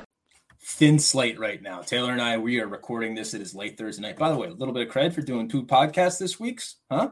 [0.64, 1.82] Thin slate right now.
[1.82, 3.34] Taylor and I, we are recording this.
[3.34, 4.18] It is late Thursday night.
[4.18, 6.62] By the way, a little bit of credit for doing two podcasts this week,
[6.92, 7.12] huh?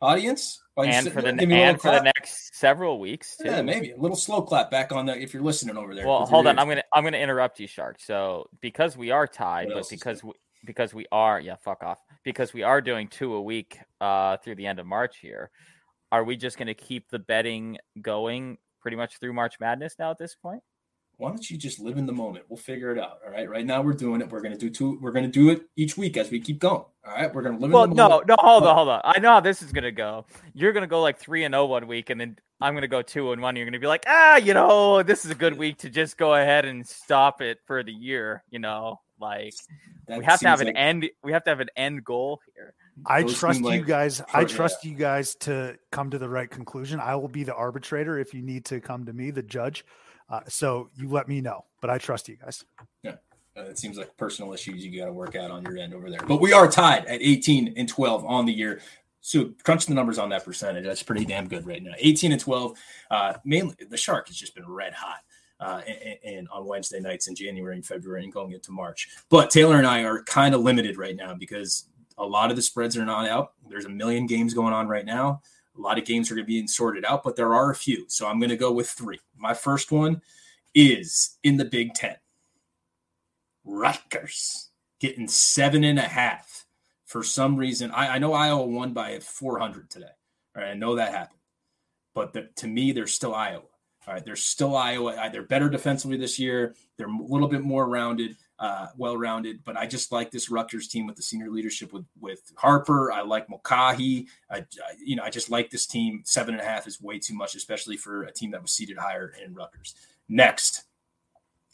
[0.00, 3.46] Audience, and for the and for the next several weeks too.
[3.46, 6.06] Yeah, maybe a little slow clap back on that if you're listening over there.
[6.06, 7.96] Well, hold on, I'm gonna I'm gonna interrupt you, Shark.
[8.00, 10.34] So because we are tied, but because we,
[10.64, 11.98] because we are yeah, fuck off.
[12.22, 15.50] Because we are doing two a week uh through the end of March here
[16.10, 20.10] are we just going to keep the betting going pretty much through March Madness now
[20.10, 20.62] at this point?
[21.18, 22.44] Why don't you just live in the moment?
[22.48, 23.18] We'll figure it out.
[23.24, 23.50] All right.
[23.50, 24.30] Right now we're doing it.
[24.30, 25.00] We're gonna do two.
[25.00, 26.84] We're gonna do it each week as we keep going.
[27.04, 27.34] All right.
[27.34, 27.72] We're gonna live.
[27.72, 28.28] Well, in the no, moment.
[28.28, 29.00] no, hold on, hold on.
[29.02, 30.26] I know how this is gonna go.
[30.54, 33.02] You're gonna go like three and zero oh one week, and then I'm gonna go
[33.02, 33.56] two and one.
[33.56, 36.34] You're gonna be like, ah, you know, this is a good week to just go
[36.34, 38.44] ahead and stop it for the year.
[38.50, 39.54] You know, like
[40.06, 41.10] that we have to have an end.
[41.24, 42.74] We have to have an end goal here.
[43.06, 44.22] I trust you guys.
[44.32, 47.00] I trust you guys to come to the right conclusion.
[47.00, 49.84] I will be the arbitrator if you need to come to me, the judge.
[50.28, 52.64] Uh, so you let me know, but I trust you guys.
[53.02, 53.16] Yeah.
[53.56, 56.10] Uh, it seems like personal issues you got to work out on your end over
[56.10, 56.20] there.
[56.26, 58.80] But we are tied at 18 and 12 on the year.
[59.20, 60.84] So crunch the numbers on that percentage.
[60.84, 61.92] That's pretty damn good right now.
[61.98, 62.78] 18 and 12.
[63.10, 65.20] Uh, mainly the shark has just been red hot.
[65.60, 69.08] Uh, and, and, on Wednesday nights in January and February and going into March.
[69.28, 71.86] But Taylor and I are kind of limited right now because
[72.18, 73.52] a lot of the spreads are not out.
[73.68, 75.40] There's a million games going on right now.
[75.76, 78.04] A lot of games are going to be sorted out, but there are a few.
[78.08, 79.20] So I'm going to go with three.
[79.36, 80.20] My first one
[80.74, 82.16] is in the Big Ten.
[83.64, 86.66] Rutgers getting seven and a half.
[87.04, 90.06] For some reason, I, I know Iowa won by 400 today.
[90.54, 91.38] All right, I know that happened.
[92.14, 93.62] But the, to me, they're still Iowa.
[94.06, 95.30] All right, they're still Iowa.
[95.32, 96.74] They're better defensively this year.
[96.96, 99.62] They're a little bit more rounded uh, well rounded.
[99.64, 103.12] But I just like this Rutgers team with the senior leadership with with Harper.
[103.12, 104.28] I like Mulcahy.
[104.50, 104.64] I, I,
[105.02, 106.22] you know I just like this team.
[106.24, 108.98] Seven and a half is way too much, especially for a team that was seated
[108.98, 109.94] higher in Rutgers.
[110.28, 110.84] Next,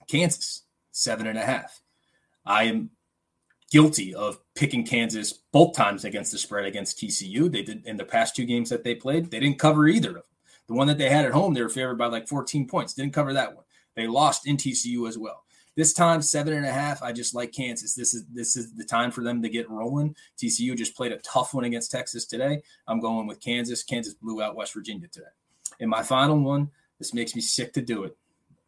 [0.06, 1.80] Kansas seven and a half.
[2.46, 2.90] I am
[3.70, 7.50] guilty of picking Kansas both times against the spread against TCU.
[7.50, 9.30] They did in the past two games that they played.
[9.30, 10.22] They didn't cover either of them.
[10.68, 12.94] The one that they had at home, they were favored by like 14 points.
[12.94, 13.64] Didn't cover that one.
[13.96, 15.43] They lost in TCU as well.
[15.76, 17.02] This time, seven and a half.
[17.02, 17.94] I just like Kansas.
[17.94, 20.14] This is this is the time for them to get rolling.
[20.38, 22.62] TCU just played a tough one against Texas today.
[22.86, 23.82] I'm going with Kansas.
[23.82, 25.26] Kansas blew out West Virginia today.
[25.80, 28.16] In my final one, this makes me sick to do it,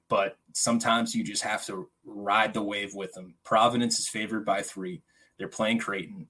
[0.09, 3.35] but sometimes you just have to ride the wave with them.
[3.45, 5.03] Providence is favored by three.
[5.39, 6.27] They're playing Creighton.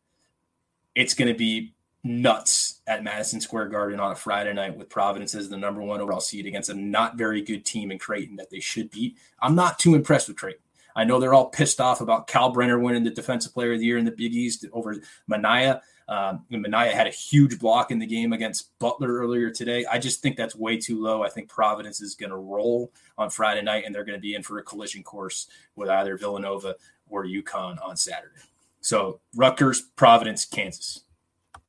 [0.94, 1.74] It's going to be
[2.04, 6.00] nuts at Madison Square Garden on a Friday night with Providence as the number one
[6.00, 9.16] overall seed against a not very good team in Creighton that they should beat.
[9.40, 10.62] I'm not too impressed with Creighton.
[10.96, 13.98] I know they're all pissed off about Kalkbrenner winning the Defensive Player of the Year
[13.98, 14.96] in the Big East over
[15.28, 15.82] Minaya.
[16.08, 19.84] Um, Minaya had a huge block in the game against Butler earlier today.
[19.84, 21.22] I just think that's way too low.
[21.22, 24.34] I think Providence is going to roll on Friday night, and they're going to be
[24.34, 26.76] in for a collision course with either Villanova
[27.08, 28.40] or UConn on Saturday.
[28.80, 31.02] So Rutgers, Providence, Kansas.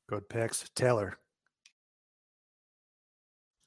[0.07, 1.17] Good picks, Taylor.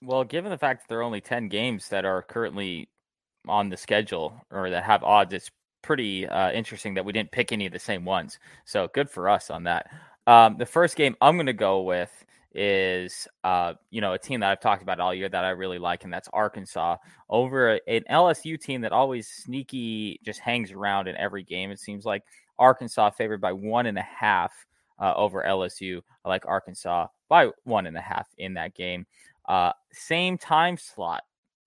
[0.03, 2.89] Well, given the fact that there are only 10 games that are currently
[3.51, 5.51] on the schedule or that have odds, it's
[5.83, 8.39] pretty uh, interesting that we didn't pick any of the same ones.
[8.65, 9.91] So good for us on that.
[10.27, 12.11] Um, the first game I'm going to go with
[12.53, 15.79] is uh, you know a team that I've talked about all year that I really
[15.79, 16.97] like, and that's Arkansas
[17.29, 21.71] over an LSU team that always sneaky just hangs around in every game.
[21.71, 22.25] It seems like
[22.59, 24.53] Arkansas favored by one and a half
[24.99, 26.01] uh, over LSU.
[26.25, 29.07] I like Arkansas by one and a half in that game.
[29.49, 31.23] Uh, same time slot,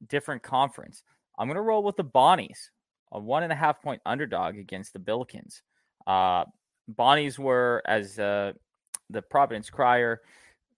[0.07, 1.03] different conference.
[1.37, 2.69] I'm going to roll with the Bonnies,
[3.11, 5.61] a one and a half point underdog against the Billikens.
[6.05, 6.45] Uh,
[6.89, 8.53] Bonnies were, as uh,
[9.09, 10.21] the Providence Crier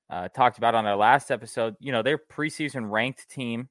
[0.09, 3.69] uh, talked about on our last episode, you know, they're preseason ranked team,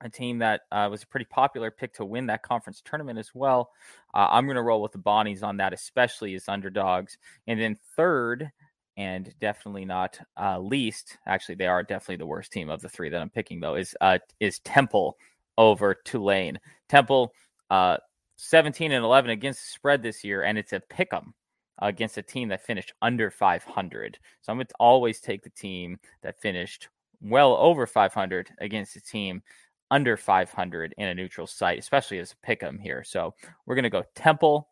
[0.00, 3.30] a team that uh, was a pretty popular pick to win that conference tournament as
[3.34, 3.70] well.
[4.14, 7.18] Uh, I'm going to roll with the Bonnies on that, especially as underdogs.
[7.46, 8.50] And then third,
[8.96, 13.08] and definitely not uh, least, actually, they are definitely the worst team of the three
[13.08, 13.96] that I'm picking, though, is
[14.40, 15.16] is Temple
[15.58, 16.58] over Tulane.
[16.88, 17.34] Temple,
[17.68, 17.98] uh,
[18.36, 21.34] 17 and 11 against the spread this year, and it's a pick 'em
[21.80, 24.18] against a team that finished under 500.
[24.40, 26.88] So I'm going to always take the team that finished
[27.20, 29.42] well over 500 against a team
[29.90, 33.02] under 500 in a neutral site, especially as a pick 'em here.
[33.04, 33.34] So
[33.66, 34.68] we're going to go Temple,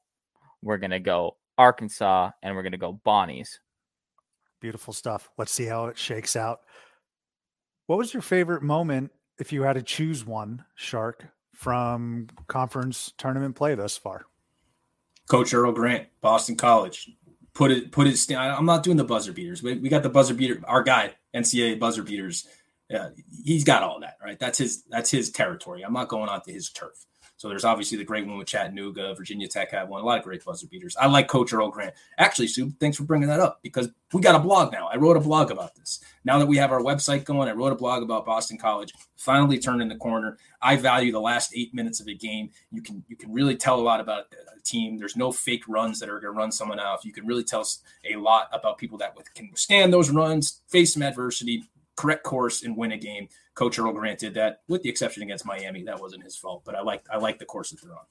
[0.63, 3.61] we're going to go Arkansas, and we're going to go Bonnies.
[4.61, 5.29] Beautiful stuff.
[5.39, 6.61] Let's see how it shakes out.
[7.87, 13.57] What was your favorite moment if you had to choose one, Shark, from conference tournament
[13.57, 14.27] play thus far?
[15.29, 17.11] Coach Earl Grant, Boston College.
[17.55, 18.31] Put it, put it.
[18.37, 19.63] I'm not doing the buzzer beaters.
[19.63, 20.61] We, we got the buzzer beater.
[20.65, 22.47] Our guy, NCAA buzzer beaters.
[22.91, 23.09] Yeah,
[23.45, 24.39] he's got all that, right?
[24.39, 24.85] That's his.
[24.85, 25.83] That's his territory.
[25.83, 27.07] I'm not going onto his turf.
[27.37, 30.25] So there's obviously the great one with Chattanooga, Virginia Tech had one, a lot of
[30.25, 30.97] great buzzer beaters.
[30.99, 31.95] I like Coach Earl Grant.
[32.19, 34.89] Actually, Sue, thanks for bringing that up because we got a blog now.
[34.89, 36.01] I wrote a blog about this.
[36.25, 38.95] Now that we have our website going, I wrote a blog about Boston College.
[39.17, 40.39] Finally turned in the corner.
[40.63, 42.51] I value the last eight minutes of a game.
[42.71, 44.97] You can you can really tell a lot about a team.
[44.97, 47.05] There's no fake runs that are going to run someone out.
[47.05, 47.67] You can really tell
[48.11, 51.65] a lot about people that can withstand those runs, face some adversity,
[51.97, 53.29] correct course, and win a game.
[53.57, 55.83] Coach Earl Grant did that, with the exception against Miami.
[55.83, 58.05] That wasn't his fault, but I like I like the course that they're on.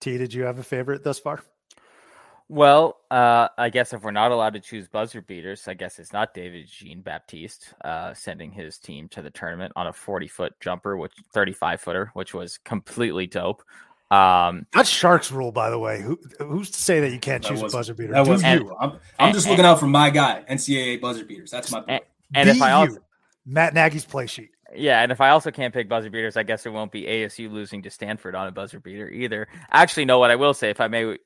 [0.00, 1.44] T, did you have a favorite thus far?
[2.48, 6.12] Well, uh, I guess if we're not allowed to choose buzzer beaters, I guess it's
[6.12, 10.54] not David Jean Baptiste uh, sending his team to the tournament on a 40 foot
[10.60, 13.62] jumper, which 35 footer, which was completely dope.
[14.10, 16.02] Um, That's Sharks rule, by the way.
[16.02, 18.12] Who, who's to say that you can't choose a buzzer beater?
[18.12, 18.74] That was you.
[18.78, 21.50] I'm, I'm just and, looking out for my guy, NCAA buzzer beaters.
[21.50, 21.82] That's my.
[21.88, 22.00] And,
[22.34, 22.98] and if I also
[23.44, 24.50] Matt Nagy's play sheet.
[24.74, 27.50] Yeah, and if I also can't pick buzzer beaters, I guess it won't be ASU
[27.50, 29.48] losing to Stanford on a buzzer beater either.
[29.70, 31.18] Actually, know what I will say, if I may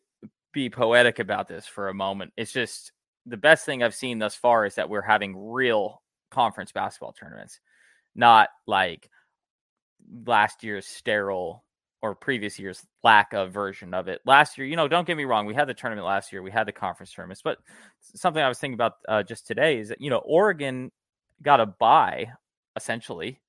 [0.53, 2.93] be poetic about this for a moment, it's just
[3.25, 7.61] the best thing I've seen thus far is that we're having real conference basketball tournaments,
[8.15, 9.11] not like
[10.27, 11.65] last year's sterile
[12.03, 14.21] or previous year's lack of version of it.
[14.27, 16.51] Last year, you know, don't get me wrong, we had the tournament last year, we
[16.51, 17.59] had the conference tournaments, but
[18.01, 20.91] something I was thinking about uh, just today is that you know Oregon
[21.43, 22.27] got a buy
[22.77, 23.41] essentially.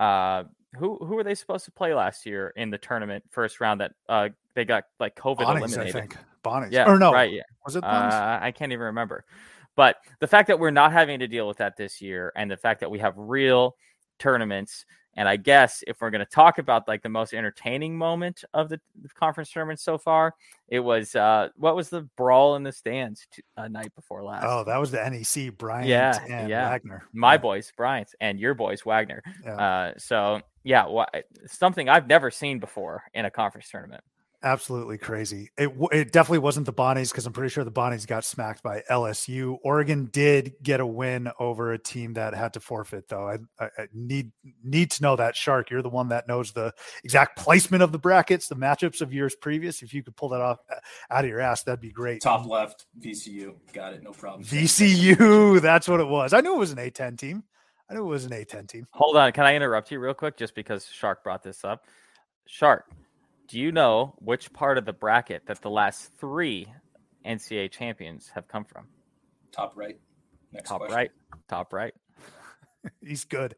[0.00, 0.44] Uh,
[0.76, 3.92] who who were they supposed to play last year in the tournament first round that
[4.08, 5.96] uh, they got like COVID Bonnie's, eliminated?
[5.96, 6.72] I think Bonnie's.
[6.72, 7.32] Yeah, or no, right?
[7.32, 7.84] Yeah, was it?
[7.84, 9.24] Uh, I can't even remember.
[9.76, 12.56] But the fact that we're not having to deal with that this year, and the
[12.56, 13.76] fact that we have real
[14.18, 14.84] tournaments
[15.16, 18.68] and I guess if we're going to talk about like the most entertaining moment of
[18.68, 20.34] the, the conference tournament so far,
[20.68, 24.44] it was uh, what was the brawl in the stands t- uh, night before last?
[24.46, 26.68] Oh, that was the NEC Bryant yeah, and yeah.
[26.68, 27.04] Wagner.
[27.12, 27.38] My yeah.
[27.38, 29.22] boys, Bryant, and your boys, Wagner.
[29.44, 29.56] Yeah.
[29.56, 30.86] Uh, so yeah,
[31.46, 34.02] something I've never seen before in a conference tournament
[34.44, 35.50] absolutely crazy.
[35.56, 38.82] It it definitely wasn't the Bonnies because I'm pretty sure the Bonnies got smacked by
[38.90, 39.56] LSU.
[39.64, 43.28] Oregon did get a win over a team that had to forfeit, though.
[43.28, 44.30] I, I, I, need
[44.62, 45.70] need to know that Shark.
[45.70, 46.72] You're the one that knows the
[47.02, 49.82] exact placement of the brackets, the matchups of years previous.
[49.82, 50.76] If you could pull that off uh,
[51.10, 52.22] out of your ass, that'd be great.
[52.22, 54.44] Top left, VCU, got it, no problem.
[54.44, 56.32] VCU, that's what it was.
[56.32, 57.42] I knew it was an A10 team.
[57.90, 58.86] I knew it was an A10 team.
[58.92, 61.84] Hold on, can I interrupt you real quick, just because Shark brought this up?
[62.46, 62.86] Shark,
[63.48, 66.66] do you know which part of the bracket that the last three
[67.26, 68.86] NCAA champions have come from?
[69.52, 69.98] Top right.
[70.52, 70.96] Next Top question.
[70.96, 71.10] right.
[71.48, 71.94] Top right.
[73.04, 73.54] he's good.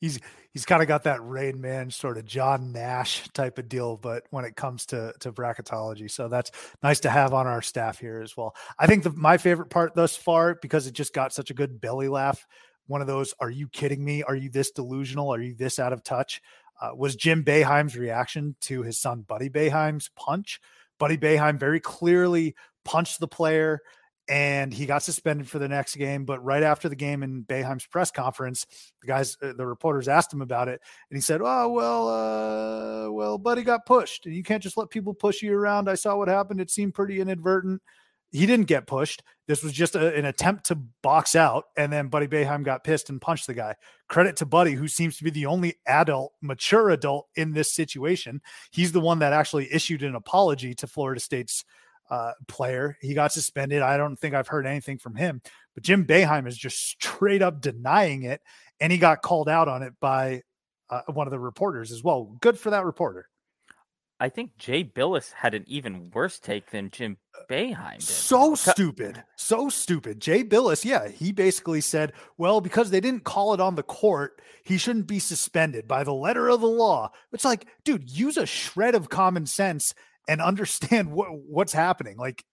[0.00, 0.20] He's
[0.52, 4.24] he's kind of got that Rain Man sort of John Nash type of deal, but
[4.30, 6.50] when it comes to to bracketology, so that's
[6.82, 8.54] nice to have on our staff here as well.
[8.78, 11.80] I think the, my favorite part thus far because it just got such a good
[11.80, 12.46] belly laugh.
[12.86, 14.24] One of those, are you kidding me?
[14.24, 15.32] Are you this delusional?
[15.32, 16.42] Are you this out of touch?
[16.80, 20.60] Uh, was Jim Boeheim's reaction to his son Buddy Boeheim's punch.
[20.98, 22.54] Buddy Boeheim very clearly
[22.84, 23.80] punched the player
[24.30, 26.24] and he got suspended for the next game.
[26.24, 28.64] But right after the game in Boeheim's press conference,
[29.02, 33.10] the guys, uh, the reporters asked him about it, and he said, "Oh well, uh,
[33.10, 35.90] well, Buddy got pushed, and you can't just let people push you around.
[35.90, 37.82] I saw what happened; it seemed pretty inadvertent."
[38.32, 39.22] He didn't get pushed.
[39.48, 43.10] This was just a, an attempt to box out, and then Buddy Boeheim got pissed
[43.10, 43.74] and punched the guy.
[44.08, 48.40] Credit to Buddy, who seems to be the only adult, mature adult in this situation.
[48.70, 51.64] He's the one that actually issued an apology to Florida State's
[52.10, 52.96] uh, player.
[53.00, 53.82] He got suspended.
[53.82, 55.42] I don't think I've heard anything from him,
[55.74, 58.40] but Jim Boeheim is just straight up denying it,
[58.78, 60.42] and he got called out on it by
[60.90, 62.36] uh, one of the reporters as well.
[62.40, 63.28] Good for that reporter.
[64.22, 68.02] I think Jay Bilas had an even worse take than Jim uh, Boeheim did.
[68.02, 69.24] So stupid.
[69.36, 70.20] So stupid.
[70.20, 74.42] Jay Bilas, yeah, he basically said, well, because they didn't call it on the court,
[74.62, 77.10] he shouldn't be suspended by the letter of the law.
[77.32, 79.94] It's like, dude, use a shred of common sense
[80.28, 82.18] and understand what, what's happening.
[82.18, 82.44] Like,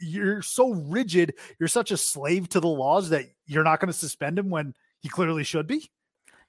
[0.00, 1.34] you're so rigid.
[1.58, 4.74] You're such a slave to the laws that you're not going to suspend him when
[5.00, 5.90] he clearly should be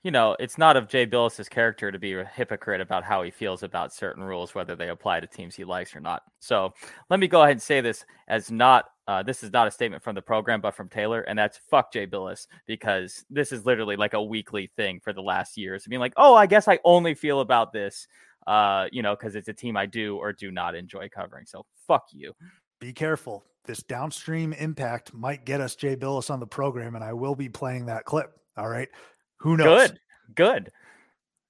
[0.03, 3.29] you know, it's not of Jay Bilas's character to be a hypocrite about how he
[3.29, 6.23] feels about certain rules, whether they apply to teams he likes or not.
[6.39, 6.73] So
[7.09, 10.01] let me go ahead and say this as not uh, this is not a statement
[10.01, 13.97] from the program, but from Taylor, and that's fuck Jay Bilas because this is literally
[13.97, 15.83] like a weekly thing for the last years.
[15.85, 18.07] I mean, like, oh, I guess I only feel about this,
[18.47, 21.45] uh, you know, because it's a team I do or do not enjoy covering.
[21.45, 22.33] So fuck you.
[22.79, 23.43] Be careful.
[23.65, 27.49] This downstream impact might get us Jay Bilas on the program, and I will be
[27.49, 28.31] playing that clip.
[28.57, 28.89] All right.
[29.41, 29.89] Who knows?
[29.89, 29.99] Good.
[30.35, 30.71] Good.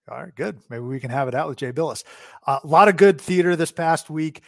[0.10, 0.60] All right, good.
[0.70, 2.04] Maybe we can have it out with Jay Bilas.
[2.46, 4.42] Uh, a lot of good theater this past week.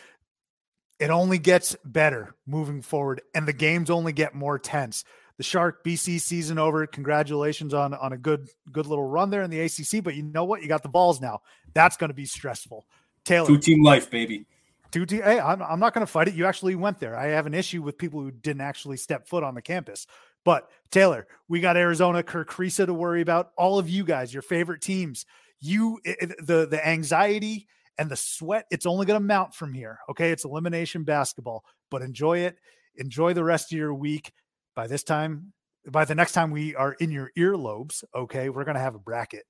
[0.99, 5.03] It only gets better moving forward, and the games only get more tense.
[5.37, 6.85] The Shark BC season over.
[6.87, 10.03] Congratulations on on a good good little run there in the ACC.
[10.03, 10.61] But you know what?
[10.61, 11.41] You got the balls now.
[11.73, 12.85] That's going to be stressful.
[13.25, 14.45] Taylor, two team life, baby.
[14.91, 15.23] Two team.
[15.23, 16.35] Hey, I'm, I'm not going to fight it.
[16.35, 17.17] You actually went there.
[17.17, 20.05] I have an issue with people who didn't actually step foot on the campus.
[20.45, 23.51] But Taylor, we got Arizona, Kerr Kriisa to worry about.
[23.57, 25.25] All of you guys, your favorite teams.
[25.59, 27.67] You the the anxiety
[27.97, 28.65] and the sweat.
[28.71, 29.99] It's only going to mount from here.
[30.09, 32.57] Okay, it's elimination basketball, but enjoy it.
[32.95, 34.33] Enjoy the rest of your week.
[34.75, 35.53] By this time,
[35.87, 38.99] by the next time we are in your earlobes, okay, we're going to have a
[38.99, 39.43] bracket.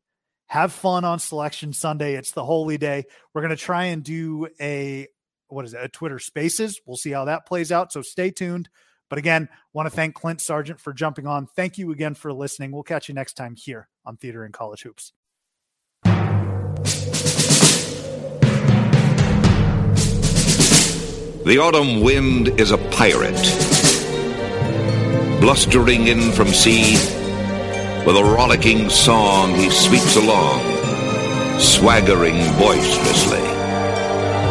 [0.48, 2.16] Have fun on selection Sunday.
[2.16, 3.06] It's the holy day.
[3.34, 5.08] We're going to try and do a
[5.48, 5.84] what is it?
[5.84, 6.82] A Twitter Spaces.
[6.86, 7.92] We'll see how that plays out.
[7.92, 8.70] So stay tuned.
[9.14, 11.46] But again, want to thank Clint Sargent for jumping on.
[11.46, 12.72] Thank you again for listening.
[12.72, 15.14] We'll catch you next time here on Theater In College Hoops.
[21.46, 23.38] The autumn wind is a pirate,
[25.40, 26.94] blustering in from sea.
[28.08, 30.60] With a rollicking song, he sweeps along,
[31.60, 33.46] swaggering boisterously.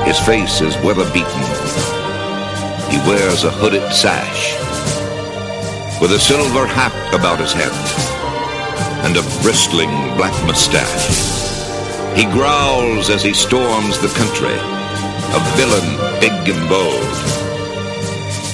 [0.05, 2.02] His face is weather beaten.
[2.93, 4.53] He wears a hooded sash,
[5.99, 7.73] with a silver hat about his head,
[9.03, 9.89] and a bristling
[10.19, 11.09] black mustache.
[12.15, 14.59] He growls as he storms the country
[15.33, 15.89] a villain
[16.21, 17.17] big and bold.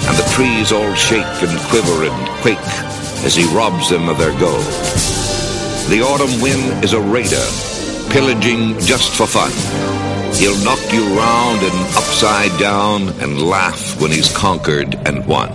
[0.07, 2.70] And the trees all shake and quiver and quake
[3.26, 4.64] as he robs them of their gold.
[5.91, 7.45] The autumn wind is a raider,
[8.12, 9.51] pillaging just for fun.
[10.39, 15.51] He'll knock you round and upside down and laugh when he's conquered and won.